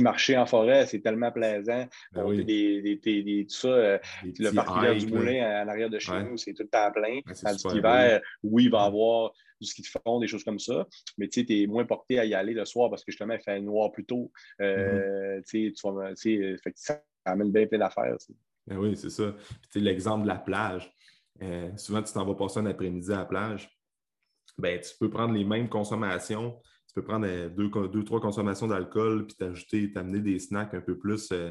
[0.00, 1.86] marcher en forêt, c'est tellement plaisant.
[2.12, 6.36] Ben des, des, tout ça, euh, le parc du Moulin à, l'arrière de chez nous,
[6.36, 7.20] c'est tout le temps plein.
[7.26, 10.58] Ben, Tandis qu'hiver, oui, il va y avoir du ski de fond, des choses comme
[10.58, 10.86] ça,
[11.18, 13.60] mais tu es moins porté à y aller le soir parce que justement, il fait
[13.60, 14.32] noir plus tôt.
[14.60, 16.14] Euh, mm-hmm.
[16.14, 18.16] tu fait ça amène bien plein d'affaires.
[18.66, 19.34] Ben oui, c'est ça.
[19.74, 20.92] l'exemple de la plage.
[21.42, 23.70] Euh, souvent, tu t'en vas passer un après-midi à la plage.
[24.58, 26.60] Ben, tu peux prendre les mêmes consommations
[26.92, 30.82] tu peux prendre euh, deux, deux trois consommations d'alcool, puis t'ajouter, t'amener des snacks un
[30.82, 31.50] peu plus euh,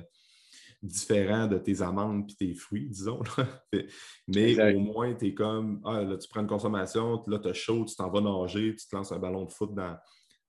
[0.84, 3.22] différents de tes amandes puis tes fruits, disons.
[4.28, 7.54] Mais au moins, tu es comme, ah, là, tu prends une consommation, là, tu as
[7.54, 9.98] chaud, tu t'en vas nager, tu te lances un ballon de foot dans,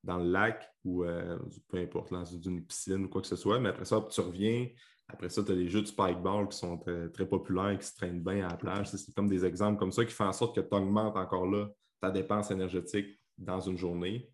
[0.05, 3.59] dans le lac ou euh, peu importe, dans une piscine ou quoi que ce soit.
[3.61, 4.69] Mais après ça, tu reviens.
[5.09, 7.95] Après ça, tu as les jeux de spikeball qui sont très, populaires et qui se
[7.95, 8.89] traînent bien à la plage.
[8.89, 11.71] C'est comme des exemples comme ça qui font en sorte que tu augmentes encore là
[12.01, 13.07] ta dépense énergétique
[13.39, 14.32] dans une journée.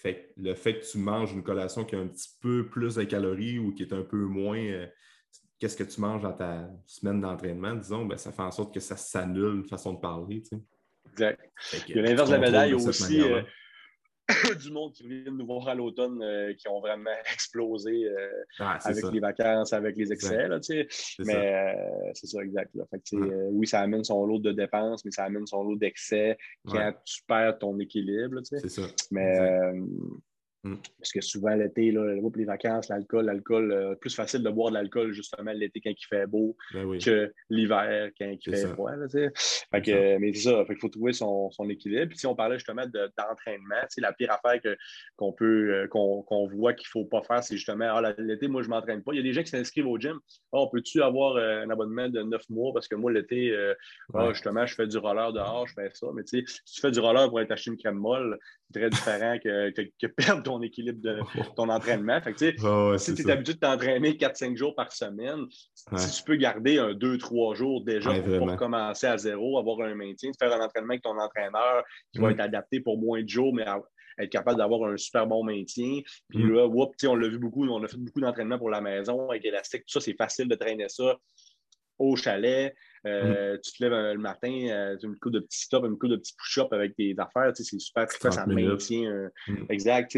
[0.00, 3.04] Fait le fait que tu manges une collation qui a un petit peu plus de
[3.04, 4.86] calories ou qui est un peu moins euh,
[5.58, 8.80] qu'est-ce que tu manges dans ta semaine d'entraînement, disons, ben, ça fait en sorte que
[8.80, 10.42] ça s'annule, une façon de parler.
[11.12, 11.38] Exact.
[11.88, 13.20] Il y a l'inverse de la médaille aussi
[14.60, 18.78] du monde qui vient nous voir à l'automne euh, qui ont vraiment explosé euh, ah,
[18.82, 20.48] avec les vacances, avec les excès.
[20.48, 20.58] Là,
[21.20, 22.74] mais euh, c'est ça, exact.
[23.12, 27.22] oui, ça amène son lot de dépenses, mais ça amène son lot d'excès quand tu
[27.26, 28.40] perds ton équilibre.
[28.44, 28.82] C'est ça.
[29.10, 29.72] Mais
[30.62, 30.74] Mm.
[30.98, 35.12] Parce que souvent, l'été, les vacances, l'alcool, l'alcool, euh, plus facile de boire de l'alcool
[35.12, 38.92] justement l'été quand il fait beau ben que l'hiver quand il fait froid.
[38.92, 42.08] mais c'est ça, il faut trouver son, équilibre.
[42.08, 44.60] Puis si on parlait justement d'entraînement, la pire affaire
[45.16, 48.62] qu'on peut euh, qu'on voit qu'il ne faut pas faire, c'est justement ah, l'été, moi,
[48.62, 49.12] je ne m'entraîne pas.
[49.12, 50.18] Il y a des gens qui s'inscrivent au gym.
[50.52, 52.72] Ah, on peut-tu avoir euh, un abonnement de neuf mois?
[52.74, 53.56] Parce que moi, l'été,
[54.12, 56.08] ah, justement, je fais du roller dehors, je fais ça.
[56.14, 59.38] Mais si tu fais du roller pour aller t'acheter une crème molle, c'est très différent
[59.42, 61.20] que, que, que perdre ton équilibre de
[61.56, 62.20] ton entraînement.
[62.36, 65.46] si tu es habitué de t'entraîner 4-5 jours par semaine,
[65.96, 70.30] si tu peux garder un 2-3 jours déjà pour commencer à zéro, avoir un maintien,
[70.38, 73.64] faire un entraînement avec ton entraîneur qui va être adapté pour moins de jours, mais
[74.18, 76.00] être capable d'avoir un super bon maintien.
[76.28, 76.52] Puis mm.
[76.52, 79.82] là, on l'a vu beaucoup, on a fait beaucoup d'entraînement pour la maison avec élastique,
[79.82, 81.16] tout ça, c'est facile de traîner ça
[81.98, 82.74] au chalet.
[83.06, 83.60] Euh, mm.
[83.62, 86.10] Tu te lèves le matin, euh, tu as une coupe de petits stop, une coupe
[86.10, 87.52] de petits push-up avec tes affaires.
[87.54, 89.30] C'est super, ça maintient.
[89.48, 89.64] Mm.
[89.68, 90.16] Exact.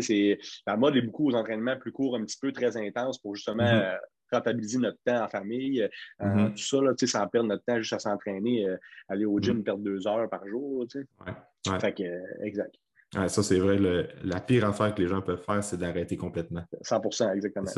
[0.67, 3.65] La mode est beaucoup aux entraînements plus courts, un petit peu très intenses pour justement
[3.65, 3.95] mm-hmm.
[3.95, 3.99] euh,
[4.33, 5.89] rentabiliser notre temps en famille.
[6.21, 6.51] Mm-hmm.
[6.53, 8.67] Tout ça, là, sans perdre notre temps juste à s'entraîner,
[9.09, 9.65] aller au gym, mm.
[9.65, 10.87] perdre deux heures par jour.
[10.95, 11.79] Ouais.
[11.79, 12.75] Fait que, exact.
[13.13, 13.79] ça, c'est vrai.
[14.25, 16.65] la pire affaire que les gens peuvent faire, c'est d'arrêter complètement.
[16.83, 17.71] 100% exactement.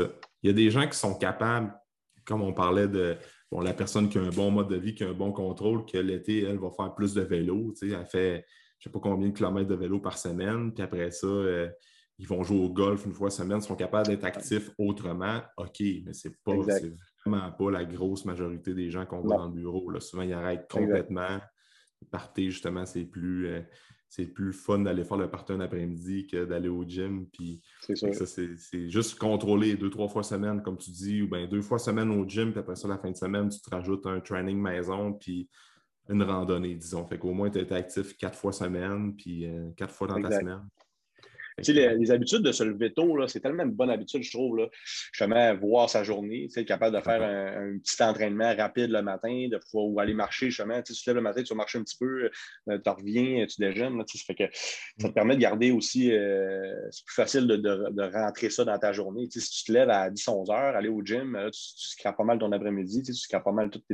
[0.43, 1.75] Il y a des gens qui sont capables,
[2.25, 3.19] comme on parlait de
[3.53, 5.99] la personne qui a un bon mode de vie, qui a un bon contrôle, que
[5.99, 7.73] l'été, elle va faire plus de vélo.
[7.83, 8.45] Elle fait
[8.85, 10.73] je ne sais pas combien de kilomètres de vélo par semaine.
[10.75, 11.71] Puis après ça, euh,
[12.19, 15.41] ils vont jouer au golf une fois semaine, ils sont capables d'être actifs autrement.
[15.57, 16.35] OK, mais ce n'est
[17.25, 19.89] vraiment pas la grosse majorité des gens qu'on voit dans le bureau.
[19.89, 20.01] Là.
[20.01, 21.41] Souvent, ils arrêtent complètement.
[22.11, 23.47] Partir, justement, c'est plus.
[23.47, 23.63] Euh,
[24.09, 27.27] c'est plus fun d'aller faire le party un après-midi que d'aller au gym.
[27.33, 31.63] Puis ça, c'est juste contrôler deux, trois fois semaine, comme tu dis, ou bien deux
[31.63, 34.21] fois semaine au gym, puis après ça, la fin de semaine, tu te rajoutes un
[34.21, 35.49] training maison, puis
[36.09, 37.07] une randonnée, disons.
[37.07, 40.31] Fait qu'au moins, tu es actif quatre fois semaine, puis euh, quatre fois dans ta
[40.41, 40.69] semaine.
[41.59, 44.57] Les, habitudes de se lever tôt, c'est tellement une bonne habitude, je trouve.
[44.57, 44.67] Là.
[45.13, 49.59] Justement, voir sa journée, être capable de faire un, petit entraînement rapide le matin, de
[49.59, 50.83] pouvoir ou aller marcher, justement.
[50.83, 52.31] Tu te lèves le matin, tu vas marcher un petit peu,
[52.69, 54.03] euh, tu reviens, tu déjeunes.
[54.07, 55.15] ça, fait que, ça te mm.
[55.15, 59.29] permet de garder aussi, euh, c'est plus facile de, rentrer ça dans ta journée.
[59.31, 61.61] si tu te lèves à 10-11 heures, aller au gym, tu,
[61.97, 63.85] tu pas mal ton après-midi, tu scrapes pas mal toute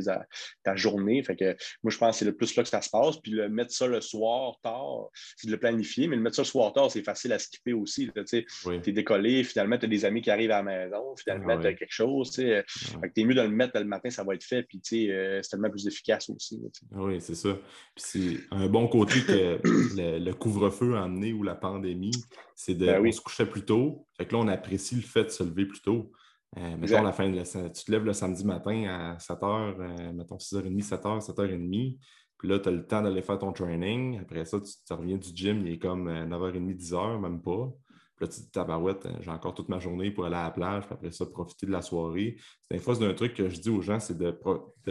[0.65, 1.23] ta journée.
[1.23, 3.19] Fait que moi, je pense que c'est le plus là que ça se passe.
[3.19, 6.43] Puis le mettre ça le soir tard, c'est de le planifier, mais le mettre ça
[6.43, 8.11] le soir tard, c'est facile à skipper aussi.
[8.27, 8.47] Tu
[8.87, 11.75] es décollé, finalement, tu as des amis qui arrivent à la maison, finalement, tu as
[11.75, 12.31] quelque chose.
[12.33, 15.71] Tu es mieux de le mettre le matin, ça va être fait, puis c'est tellement
[15.71, 16.61] plus efficace aussi.
[16.93, 17.59] oui, c'est ça.
[17.95, 22.13] Puis c'est un bon côté que le, couvre-feu a amené ou la pandémie,
[22.55, 24.07] c'est de ben se coucher plus tôt.
[24.17, 26.13] Fait que là, on apprécie le fait de se lever plus tôt.
[26.57, 30.13] Euh, mettons, la fin de tu te lèves le samedi matin à 7 h, euh,
[30.13, 31.97] mettons 6h30, 7h, 7h30.
[32.41, 34.19] Puis là, tu as le temps d'aller faire ton training.
[34.19, 37.71] Après ça, tu, reviens du gym, il est comme 9h30, euh, 10h, même pas.
[38.17, 40.51] Puis là, tu te dis, tabarouette, j'ai encore toute ma journée pour aller à la
[40.51, 40.87] plage.
[40.87, 42.39] Puis après ça, profiter de la soirée.
[42.71, 44.35] Des fois, c'est un truc que je dis aux gens, c'est de,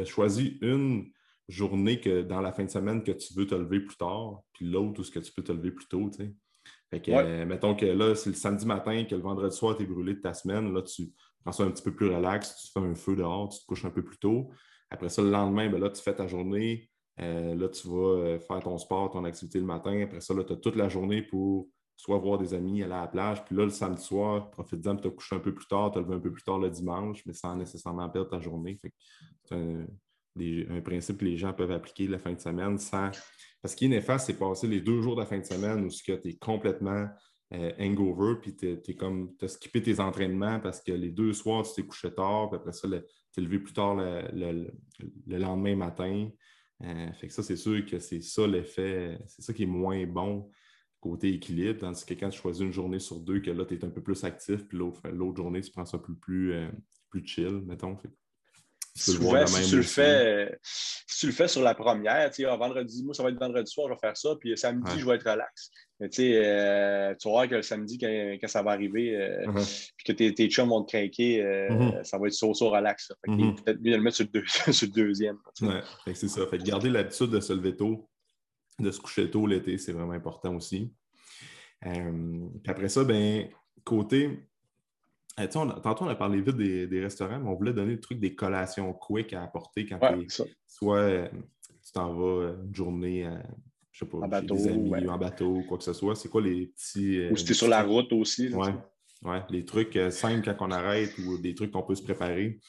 [0.05, 1.09] choisir une
[1.47, 4.69] journée que dans la fin de semaine que tu veux te lever plus tard, puis
[4.69, 6.12] l'autre où ce que tu peux te lever plus tôt.
[6.91, 9.85] Fait que, mettons que là, c'est le samedi matin, que le vendredi soir, tu es
[9.88, 10.71] brûlé de ta semaine.
[10.71, 13.59] Là, tu, prends ça un petit peu plus relax, tu fais un feu dehors, tu
[13.59, 14.51] te couches un peu plus tôt.
[14.91, 16.88] Après ça, le lendemain, ben là, tu fais ta journée.
[17.21, 20.01] Euh, là, tu vas euh, faire ton sport, ton activité le matin.
[20.03, 23.08] Après ça, tu as toute la journée pour soit voir des amis, aller à la
[23.08, 23.43] plage.
[23.43, 26.15] Puis là, le samedi soir, profite-en de te coucher un peu plus tard, te lever
[26.15, 28.79] un peu plus tard le dimanche, mais sans nécessairement perdre ta journée.
[29.43, 33.12] c'est un, principe que les gens peuvent appliquer la fin de semaine sans.
[33.62, 35.89] Parce qu'il est néfaste, c'est passer les deux jours de la fin de semaine où
[35.89, 37.10] tu es complètement
[37.51, 41.82] euh, hangover, puis tu comme, as skippé tes entraînements parce que les deux soirs, tu
[41.82, 43.01] t'es couché tard, puis après ça, tu
[43.34, 44.71] t'es levé plus tard le,
[45.27, 46.29] lendemain matin.
[46.83, 50.05] Euh, fait que ça, c'est sûr que c'est ça l'effet, c'est ça qui est moins
[50.05, 50.49] bon
[50.99, 53.85] côté équilibre, tandis que quand tu choisis une journée sur deux, que là, tu es
[53.85, 56.69] un peu plus actif, puis l'autre journée, tu prends ça plus, plus, euh,
[57.09, 57.97] plus chill, mettons.
[58.95, 62.57] Souvent, si tu, le fais, si tu le fais sur la première, tu sais, ah,
[62.57, 65.15] vendredi, moi, ça va être vendredi soir, je vais faire ça, puis samedi, je vais
[65.15, 65.71] être relax.
[65.99, 69.45] Mais tu sais, euh, tu vas voir que le samedi, quand, ça va arriver, euh,
[69.47, 69.91] uh-huh.
[69.97, 72.03] puis que tes, tes chums vont te craquer, euh, uh-huh.
[72.05, 73.12] ça va être so-so relax.
[73.25, 73.63] Fait uh-huh.
[73.63, 75.38] peut-être mieux de le mettre sur le, deuxième.
[75.62, 75.81] Ouais,
[76.13, 76.47] c'est ça.
[76.47, 78.09] Fait garder l'habitude de se lever tôt,
[78.79, 80.93] de se coucher tôt l'été, c'est vraiment important aussi.
[81.81, 81.91] puis
[82.71, 83.49] après ça, ben,
[83.83, 84.49] côté
[85.41, 88.35] eh, tantôt, on a parlé vite des, restaurants, mais on voulait donner le truc des
[88.35, 89.99] collations quick à apporter quand
[90.67, 91.29] soit euh,
[91.85, 93.25] tu t'en vas une journée,
[93.99, 96.15] je sais pas, en des amis en bateau quoi que ce soit.
[96.15, 97.27] C'est quoi les petits.
[97.31, 98.49] ou c'était sur la route aussi.
[98.53, 98.67] Oui,
[99.23, 102.59] ouais, les trucs simples quand on arrête ou des trucs qu'on peut se préparer.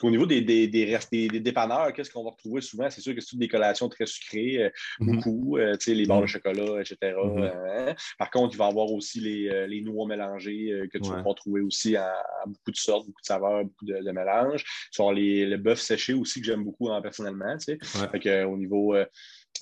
[0.00, 2.88] Au niveau des, des, des, dépanneurs, qu'est-ce qu'on va retrouver souvent?
[2.90, 5.16] C'est sûr que c'est toutes des collations très sucrées, euh, mhm.
[5.16, 6.28] beaucoup, euh, les barres de mhm.
[6.28, 6.96] chocolat, etc.
[7.02, 7.42] Mhm.
[7.42, 11.22] Euh, par contre, il va y avoir aussi les, les noix mélangées que tu vas
[11.22, 12.12] retrouver aussi à,
[12.46, 14.64] beaucoup de sortes, beaucoup de saveurs, beaucoup de, mélanges.
[14.92, 17.56] Tu vas les, le bœuf séché aussi que j'aime beaucoup hein, personnellement.
[18.48, 18.94] au niveau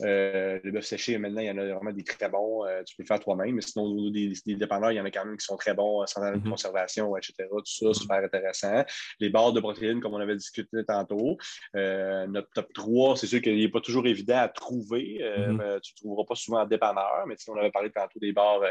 [0.03, 2.65] euh, le bœuf séché, maintenant, il y en a vraiment des très bons.
[2.65, 3.55] Euh, tu peux le faire toi-même.
[3.55, 5.75] Mais sinon, au niveau des, dépanneurs, il y en a quand même qui sont très
[5.75, 7.35] bons, euh, sans mm conservation, etc.
[7.51, 7.95] Tout ça, mm-hmm.
[7.95, 8.85] super intéressant.
[9.19, 11.37] Les barres de protéines, comme on avait discuté tantôt.
[11.75, 15.19] notre top 3, c'est sûr qu'il n'est pas toujours évident à trouver.
[15.21, 15.81] Mm-hmm.
[15.81, 18.63] tu ne trouveras pas souvent en dépanneur, mais si on avait parlé tantôt des barres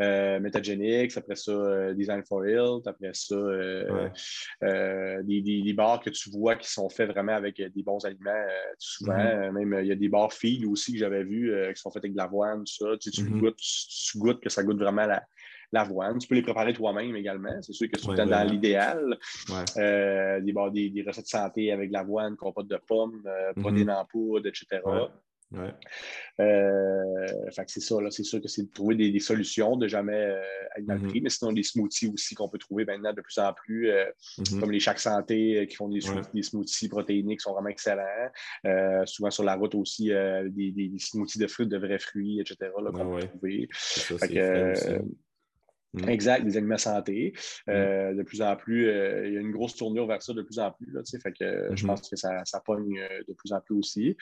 [0.00, 4.10] euh, Metagenics, après ça, euh, Design for Health, après ça, euh,
[5.22, 8.46] des, des, bars que tu vois qui sont faits vraiment avec des bons aliments,
[8.78, 9.14] souvent.
[9.14, 9.52] Mm-hmm.
[9.52, 12.12] Même, il y a des bars filles aussi que j'avais vus qui sont faits avec
[12.12, 12.86] de l'avoine, tout ça.
[13.00, 15.22] Tu, goûtes, tu, goûtes que ça goûte vraiment la,
[15.72, 16.18] l'avoine.
[16.18, 17.62] Tu peux les préparer toi-même également.
[17.62, 19.16] C'est sûr que c'est dans l'idéal.
[19.76, 23.60] des, des, des, recettes santé avec l'avoine, compote de pommes, mm-hmm.
[23.60, 24.80] protéines en poudre, etc.
[25.54, 25.74] Ouais.
[26.40, 27.26] Euh,
[27.66, 30.40] c'est ça, là, c'est sûr que c'est de trouver des, solutions, de jamais euh,
[30.76, 31.08] être dans le mm-hmm.
[31.08, 34.04] prix, mais sinon des smoothies aussi qu'on peut trouver maintenant de plus en plus, euh,
[34.38, 34.60] mm-hmm.
[34.60, 36.00] comme les Chaque Santé qui font des,
[36.42, 38.02] smoothies protéinés qui sont vraiment excellents.
[39.06, 42.70] souvent sur la route aussi, des, smoothies de fruits, de vrais fruits, etc.
[42.74, 43.68] qu'on peut trouver.
[45.94, 46.08] Mm.
[46.08, 47.32] Exact, des aliments santé.
[47.66, 47.70] Mm.
[47.70, 50.42] Euh, de plus en plus, euh, il y a une grosse tournure vers ça de
[50.42, 50.92] plus en plus.
[50.92, 51.86] Là, fait que, Je mm-hmm.
[51.86, 54.16] pense que ça, ça, pogne euh, de plus en plus aussi.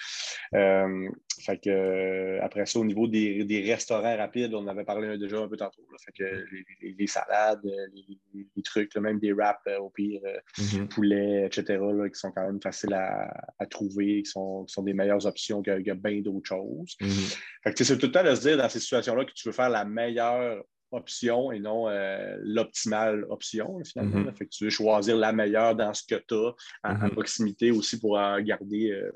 [0.53, 5.49] fait que, après ça, au niveau des, des, restaurants rapides, on avait parlé déjà un
[5.49, 5.83] peu tantôt.
[6.05, 6.45] fait que
[6.83, 10.21] les, salades, les, trucs, même des wraps au pire,
[10.59, 10.89] mm-hmm.
[10.89, 11.81] poulet, etc.,
[12.13, 15.63] qui sont quand même faciles à, à trouver, qui sont, qui sont, des meilleures options
[15.63, 16.97] que, que bien d'autres choses.
[17.01, 17.39] Mm-hmm.
[17.65, 19.55] Fait que c'est tout le temps de se dire dans ces situations-là que tu veux
[19.55, 24.31] faire la meilleure option et non euh, l'optimale option, finalement.
[24.31, 24.35] Mm-hmm.
[24.35, 27.11] fait que tu veux choisir la meilleure dans ce que tu as à, mm-hmm.
[27.11, 29.13] proximité aussi pour garder euh,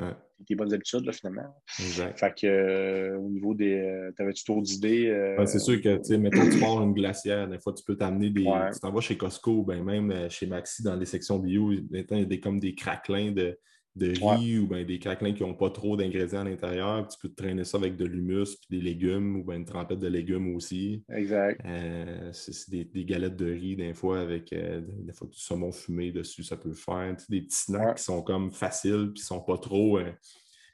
[0.00, 0.12] euh,
[0.46, 1.54] tes bonnes habitudes, finalement.
[1.78, 2.18] Exact.
[2.18, 4.10] Fait que, au niveau des.
[4.16, 5.36] T'avais-tu trop d'idées?
[5.46, 8.30] c'est sûr que, tu sais, mettons, tu pars une glacière, des fois, tu peux t'amener
[8.30, 8.44] des.
[8.72, 11.98] Tu t'en vas chez Costco, ben, même chez Maxi, dans les sections bio, il y
[11.98, 13.58] a des, comme des craquelins de
[13.96, 17.06] de riz ou ben, des craquelins qui n'ont pas trop d'ingrédients à l'intérieur.
[17.06, 20.08] Tu peux traîner ça avec de l'humus puis des légumes ou ben, une trempette de
[20.08, 21.04] légumes aussi.
[21.12, 21.60] Exact.
[21.64, 26.10] Euh, c'est des, galettes de riz, des fois, avec euh, des fois, du saumon fumé
[26.10, 27.16] dessus, ça peut faire.
[27.28, 29.98] des petits snacks qui sont comme faciles puis qui ne sont pas trop.
[29.98, 30.10] Euh,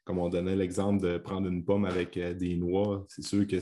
[0.05, 3.59] comme on donnait l'exemple de prendre une pomme avec des noix, c'est sûr que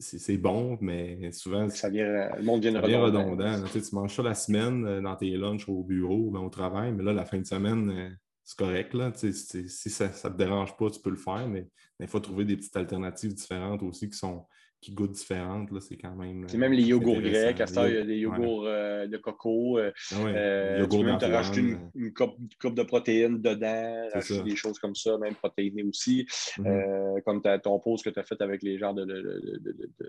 [0.00, 1.68] c'est bon, mais souvent.
[1.70, 3.62] Ça vient, le monde vient redondant.
[3.72, 7.12] Tu, manges ça la semaine dans tes lunchs au bureau, ben, au travail, mais là,
[7.12, 8.18] la fin de semaine,
[8.52, 8.92] c'est correct.
[8.92, 11.68] Là, si ça ne te dérange pas, tu peux le faire, mais
[12.00, 14.46] il faut trouver des petites alternatives différentes aussi qui sont,
[14.82, 16.44] qui goûtent différentes, c'est quand même.
[16.48, 17.60] C'est même les yogourts grecs.
[17.60, 19.78] À il y a des yogourts euh, de coco.
[19.78, 24.42] Euh, ah euh, tu peux même te rajouter une, une, coupe, de protéines dedans, rajouter
[24.42, 26.26] des choses comme ça, même protéinées aussi.
[26.58, 27.22] Mm-hmm.
[27.22, 28.94] comme ton pause que tu as fait avec les genres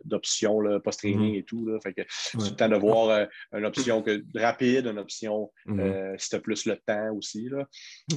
[0.06, 1.40] d'options post-training mm-hmm.
[1.40, 1.68] et tout.
[1.68, 1.78] Là.
[1.84, 2.02] Fait que
[2.32, 6.18] tu temps de voir une option que, rapide, une option mm-hmm.
[6.18, 7.48] si tu as plus le temps aussi.
[7.48, 7.68] Là.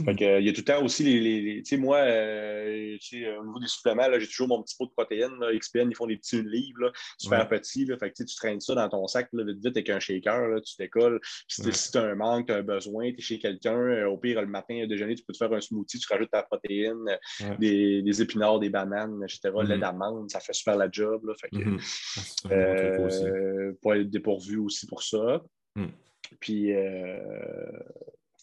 [0.06, 1.62] Fait que, il y a tout le temps aussi les.
[1.62, 5.38] tu sais, moi, au niveau des suppléments, j'ai toujours mon petit pot de protéines.
[5.38, 5.48] Là.
[5.54, 7.84] XPN, ils font des petits livre, là, super petit.
[7.84, 10.48] Là, fait que, tu traînes ça dans ton sac là, vite, vite avec un shaker,
[10.48, 11.20] là, tu décolles.
[11.48, 14.16] Si, tu as un manque, tu as un besoin, tu es chez quelqu'un, euh, au
[14.18, 17.18] pire, le matin, au déjeuner, tu peux te faire un smoothie, tu rajoutes ta protéine,
[17.58, 19.68] des, des, épinards, des bananes, etc., mm -hmm.
[19.68, 21.24] lait d'amande, ça fait super la job.
[21.26, 22.52] Là, fait que, mm -hmm.
[22.52, 25.42] euh, pour être dépourvu aussi pour ça.
[25.76, 25.92] Mm.
[26.40, 27.70] Puis, euh,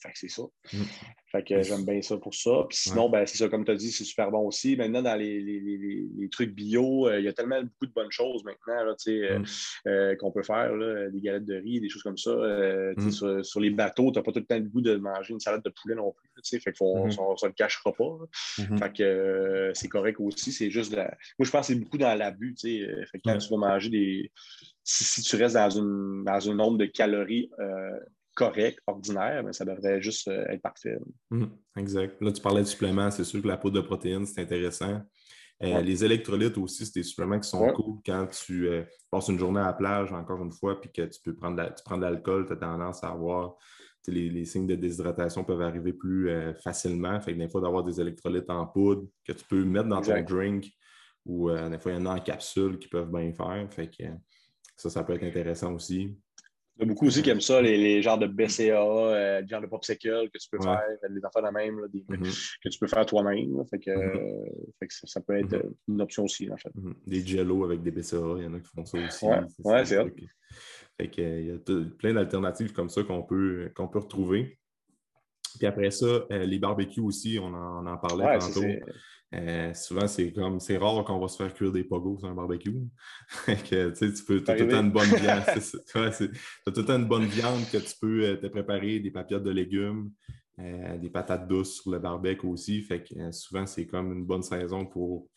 [0.03, 0.43] fait que c'est ça.
[0.73, 0.83] Mm.
[1.31, 2.65] Fait que j'aime bien ça pour ça.
[2.69, 4.75] Puis sinon, ben, c'est ça, comme tu as dit, c'est super bon aussi.
[4.75, 8.11] Maintenant, dans les, les, les, trucs bio, euh, il y a tellement beaucoup de bonnes
[8.11, 9.45] choses maintenant là, euh, mm.
[9.87, 12.31] euh, qu'on peut faire, là, des galettes de riz, des choses comme ça.
[12.97, 13.43] Mm.
[13.43, 15.63] sur, les bateaux, tu n'as pas tout le temps le goût de manger une salade
[15.63, 16.59] de poulet non plus.
[16.59, 17.43] Fait qu'on mm-hmm.
[17.43, 18.17] ne le cachera pas.
[18.57, 18.77] Mm-hmm.
[18.77, 20.51] Fait que c'est correct aussi.
[20.51, 21.05] C'est juste Moi,
[21.39, 22.55] je pense que c'est beaucoup dans l'abus.
[22.61, 24.31] Fait que quand tu vas manger des.
[24.85, 27.49] Si, tu restes dans, une, dans un nombre de calories
[28.33, 30.97] correct, ordinaire, mais ça devrait juste euh, être parfait.
[31.29, 32.21] Mhm, exact.
[32.21, 35.01] Là, tu parlais de suppléments, c'est sûr que la poudre de protéines, c'est intéressant.
[35.61, 39.39] Euh, les électrolytes aussi, c'est des suppléments qui sont cool quand tu euh, passes une
[39.39, 41.95] journée à la plage, encore une fois, puis que tu peux prendre de, tu prends
[41.95, 43.55] de l'alcool, tu as tendance à avoir
[44.07, 46.29] les, signes de déshydratation peuvent arriver plus
[46.61, 47.21] facilement.
[47.21, 50.21] Fait que des fois, d'avoir des électrolytes en poudre que tu peux mettre dans ton
[50.23, 50.69] drink
[51.25, 53.65] ou des fois, il y en a en capsule qui peuvent bien faire.
[53.71, 54.03] Fait que
[54.75, 56.17] ça, ça peut être intéressant aussi.
[56.77, 59.47] Il y a beaucoup aussi qui aiment ça, les, les genres de BCA, euh, les
[59.47, 62.57] genres de popsicle que tu peux faire, les affaires de même, là, mm-hmm.
[62.63, 63.63] que tu peux faire toi-même.
[63.69, 64.73] Fait que, mm-hmm.
[64.79, 65.73] fait que ça, peut être mm-hmm.
[65.89, 66.71] une option aussi, en fait.
[67.05, 69.25] Des jello avec des BCA, il y en a qui font ça aussi.
[69.63, 70.05] Ouais, c'est ça.
[70.97, 74.57] Fait que, il y a plein d'alternatives comme ça qu'on peut, qu'on peut retrouver.
[75.57, 78.61] Puis après ça, euh, les barbecues aussi, on en, on en parlait tantôt.
[79.33, 82.35] Euh, souvent, c'est comme c'est rare qu'on va se faire cuire des pogos sur un
[82.35, 82.75] barbecue.
[83.47, 85.43] que, tu peux, as tout le temps une bonne viande.
[85.45, 89.09] tu as tout le temps une bonne viande que tu peux euh, te préparer, des
[89.09, 90.11] papillotes de légumes,
[90.59, 92.83] euh, des patates douces sur le barbecue aussi.
[92.83, 95.27] Fait que souvent, c'est comme une bonne saison pour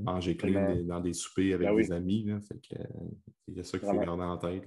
[0.00, 2.26] manger clean dans des soupers avec ben des amis.
[2.46, 2.82] Fait que
[3.48, 4.64] il y a ça qu'il faut garder en tête.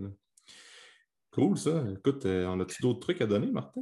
[1.32, 1.84] Cool ça.
[1.96, 3.82] Écoute, on a-tu d'autres trucs à donner, Martin?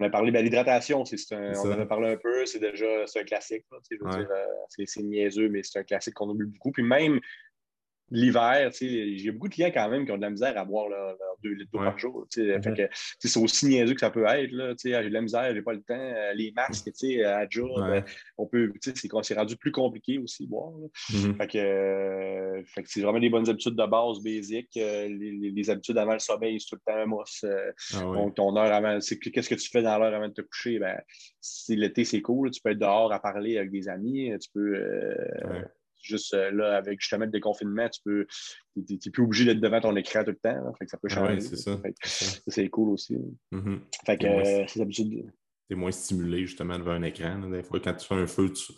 [0.00, 3.66] On a parlé de l'hydratation, on en a parlé un peu, c'est déjà un classique.
[3.92, 6.72] Euh, c'est niaiseux, mais c'est un classique qu'on oublie beaucoup.
[6.72, 7.20] Puis même
[8.10, 11.16] l'hiver, j'ai beaucoup de clients quand même qui ont de la misère à boire leurs
[11.42, 12.26] deux litres d'eau par jour.
[12.36, 12.88] Mm-hmm.
[13.18, 14.50] C'est aussi niaiseux que ça peut être.
[14.82, 15.94] J'ai de la misère, j'ai pas le temps.
[15.94, 18.04] Euh, les masques, à ouais.
[18.36, 20.72] on peut, c'est rendu plus compliqué aussi boire.
[21.10, 21.56] Mm-hmm.
[21.56, 24.76] Euh, fait que, c'est vraiment des bonnes habitudes de base, basiques.
[24.76, 27.44] Euh, les, habitudes avant le sommeil, c'est tout le temps un mousse.
[28.00, 30.78] donc, ton heure avant, qu'est-ce que tu fais dans l'heure avant de te coucher?
[30.78, 31.00] Ben,
[31.40, 34.76] si l'été, c'est cool, tu peux être dehors à parler avec des amis, tu peux
[36.02, 38.26] juste euh, là, avec justement le déconfinement, tu peux.
[38.74, 40.72] Tu n'es plus obligé d'être devant ton écran tout le temps.
[40.78, 41.34] fait que ça peut changer.
[41.34, 41.80] Ouais, c'est ça.
[42.46, 43.16] C'est cool aussi.
[43.52, 43.78] Mm-hmm.
[44.06, 45.24] Fait que euh, c'est Tu
[45.70, 47.38] es moins stimulé justement devant un écran.
[47.48, 48.72] Des fois, quand tu fais un feu, tu.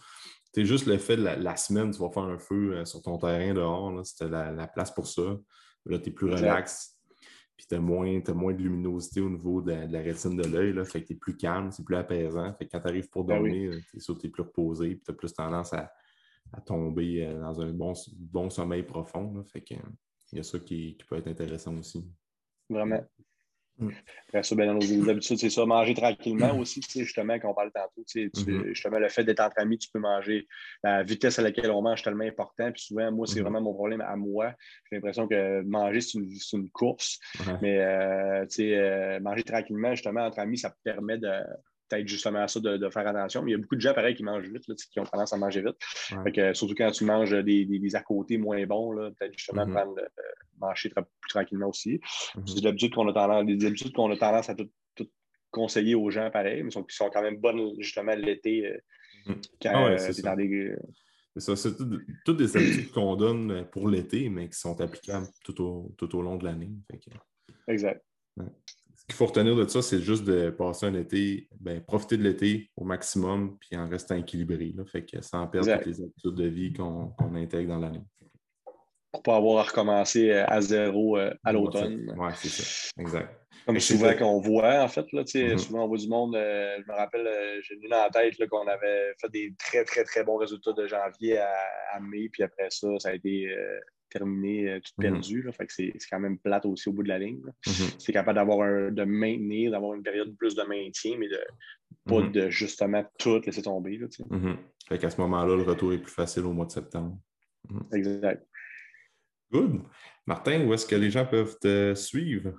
[0.55, 3.17] C'est juste le fait de la, semaine, tu vas faire un feu euh, sur ton
[3.17, 4.05] terrain dehors.
[4.05, 5.39] C'était la, place pour ça.
[5.87, 6.99] Là, tu es plus relax.
[7.57, 10.75] Puis tu as, moins de luminosité au niveau de, la rétine de l'œil.
[10.85, 12.53] Fait que tu es plus calme, c'est plus apaisant.
[12.55, 14.89] Fait que quand tu arrives pour ben dormir, tu es, es, plus reposé.
[14.97, 15.91] Puis tu as plus tendance à,
[16.53, 19.43] à tomber euh, dans un bon, bon sommeil profond.
[19.45, 19.75] Fait que,
[20.33, 22.07] il y a ça qui, peut être intéressant aussi.
[22.69, 23.05] Vraiment.
[23.79, 23.89] Mm.
[24.29, 27.73] Après ça, ben, dans nos habitudes, c'est ça, manger tranquillement aussi, justement, quand on parle
[27.73, 28.69] tantôt, mm-hmm.
[28.69, 30.47] justement, le fait d'être entre amis, tu peux manger.
[30.83, 32.71] La vitesse à laquelle on mange tellement important.
[32.73, 33.43] Puis souvent, moi, c'est mm-hmm.
[33.43, 34.55] vraiment mon problème à moi.
[34.91, 37.19] J'ai l'impression que manger, c'est une, course.
[37.61, 41.31] Mais euh, euh, manger tranquillement, justement, entre amis, ça permet de,
[41.93, 43.43] peut-être justement à ça de, faire attention.
[43.43, 45.37] Mais il y a beaucoup de gens, pareil, qui mangent vite, qui ont tendance à
[45.37, 46.55] manger vite.
[46.55, 50.23] surtout quand tu manges des, des, à côté moins bons, peut-être justement prendre, euh,
[50.59, 51.97] manger plus tranquillement aussi.
[51.97, 52.43] Mm-hmm.
[52.47, 54.69] C'est des habitudes qu'on a tendance, des habitudes qu'on a tendance à tout,
[55.51, 58.79] conseiller aux gens, pareil, mais qui sont, quand même bonnes justement l'été euh,
[59.27, 59.43] mm-hmm.
[59.63, 60.75] quand ah c'est dans des.
[61.37, 61.77] C'est ça, c'est
[62.25, 66.23] toutes des habitudes qu'on donne pour l'été, mais qui sont applicables tout au, tout au
[66.23, 66.71] long de l'année.
[67.69, 68.03] Exact
[69.03, 72.23] ce qu'il faut retenir de ça, c'est juste de passer un été ben, profiter de
[72.23, 76.35] l'été au maximum, puis en restant équilibré, là, fait que sans perdre toutes les habitudes
[76.35, 78.03] de vie qu'on intègre dans l'année.
[79.11, 82.15] Pour pas avoir à recommencer à zéro à l'automne.
[82.17, 82.91] Oui, c'est ça.
[82.97, 83.43] Exact.
[83.67, 85.59] Comme souvent qu'on voit, en fait, là, mm-hmm.
[85.59, 88.35] souvent on voit du monde, euh, je me rappelle, euh, j'ai lu dans la tête
[88.49, 92.69] qu'on avait fait des très, très, très bons résultats de janvier à, mai, puis après
[92.71, 93.81] ça, ça a été euh,
[94.13, 95.03] terminé tout mm-hmm.
[95.03, 95.49] perdu.
[95.53, 97.41] fait que c'est quand même plate aussi au bout de la ligne.
[97.67, 97.95] Mm-hmm.
[97.99, 101.41] C'est capable d'avoir de maintenir, d'avoir une période plus de maintien, mais de
[102.05, 103.99] pas de justement tout laisser tomber.
[103.99, 104.09] Là,
[104.89, 107.19] Fait qu'à ce moment-là, le retour est plus facile au mois de septembre.
[107.93, 108.47] Exact.
[109.53, 109.83] Good.
[110.27, 112.55] Martin, où est-ce que les gens peuvent te suivre?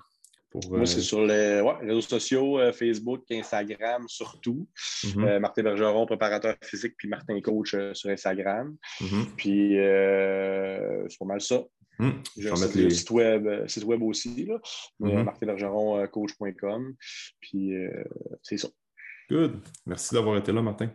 [0.70, 4.68] Moi, c'est euh, sur les réseaux sociaux, euh, Facebook, Instagram surtout.
[5.04, 5.24] Mhm.
[5.24, 8.76] Euh, Martin Bergeron, préparateur physique, puis Martin Coach sur Instagram.
[9.02, 9.26] Mhm.
[9.36, 11.64] Puis c'est pas mal ça.
[12.00, 12.90] Je vais mettre les...
[12.90, 14.60] site web, site web aussi, là.
[15.00, 16.96] martinbergeroncoach.com.
[17.40, 17.74] Puis
[18.42, 18.70] c'est ça.
[19.30, 19.60] Good.
[19.86, 20.92] Merci d'avoir été là, Martin.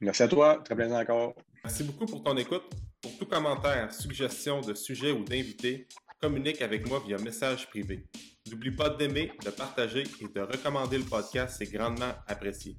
[0.00, 0.60] Merci à toi.
[0.64, 1.34] Très plaisir encore.
[1.64, 2.64] Merci beaucoup pour ton écoute.
[3.00, 5.86] Pour tout commentaire, suggestion de sujet ou d'invité,
[6.22, 8.04] communique avec moi via message privé.
[8.48, 12.76] N'oublie pas d'aimer, de partager et de recommander le podcast, c'est grandement apprécié.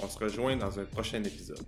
[0.00, 1.58] On se rejoint dans un prochain épisode.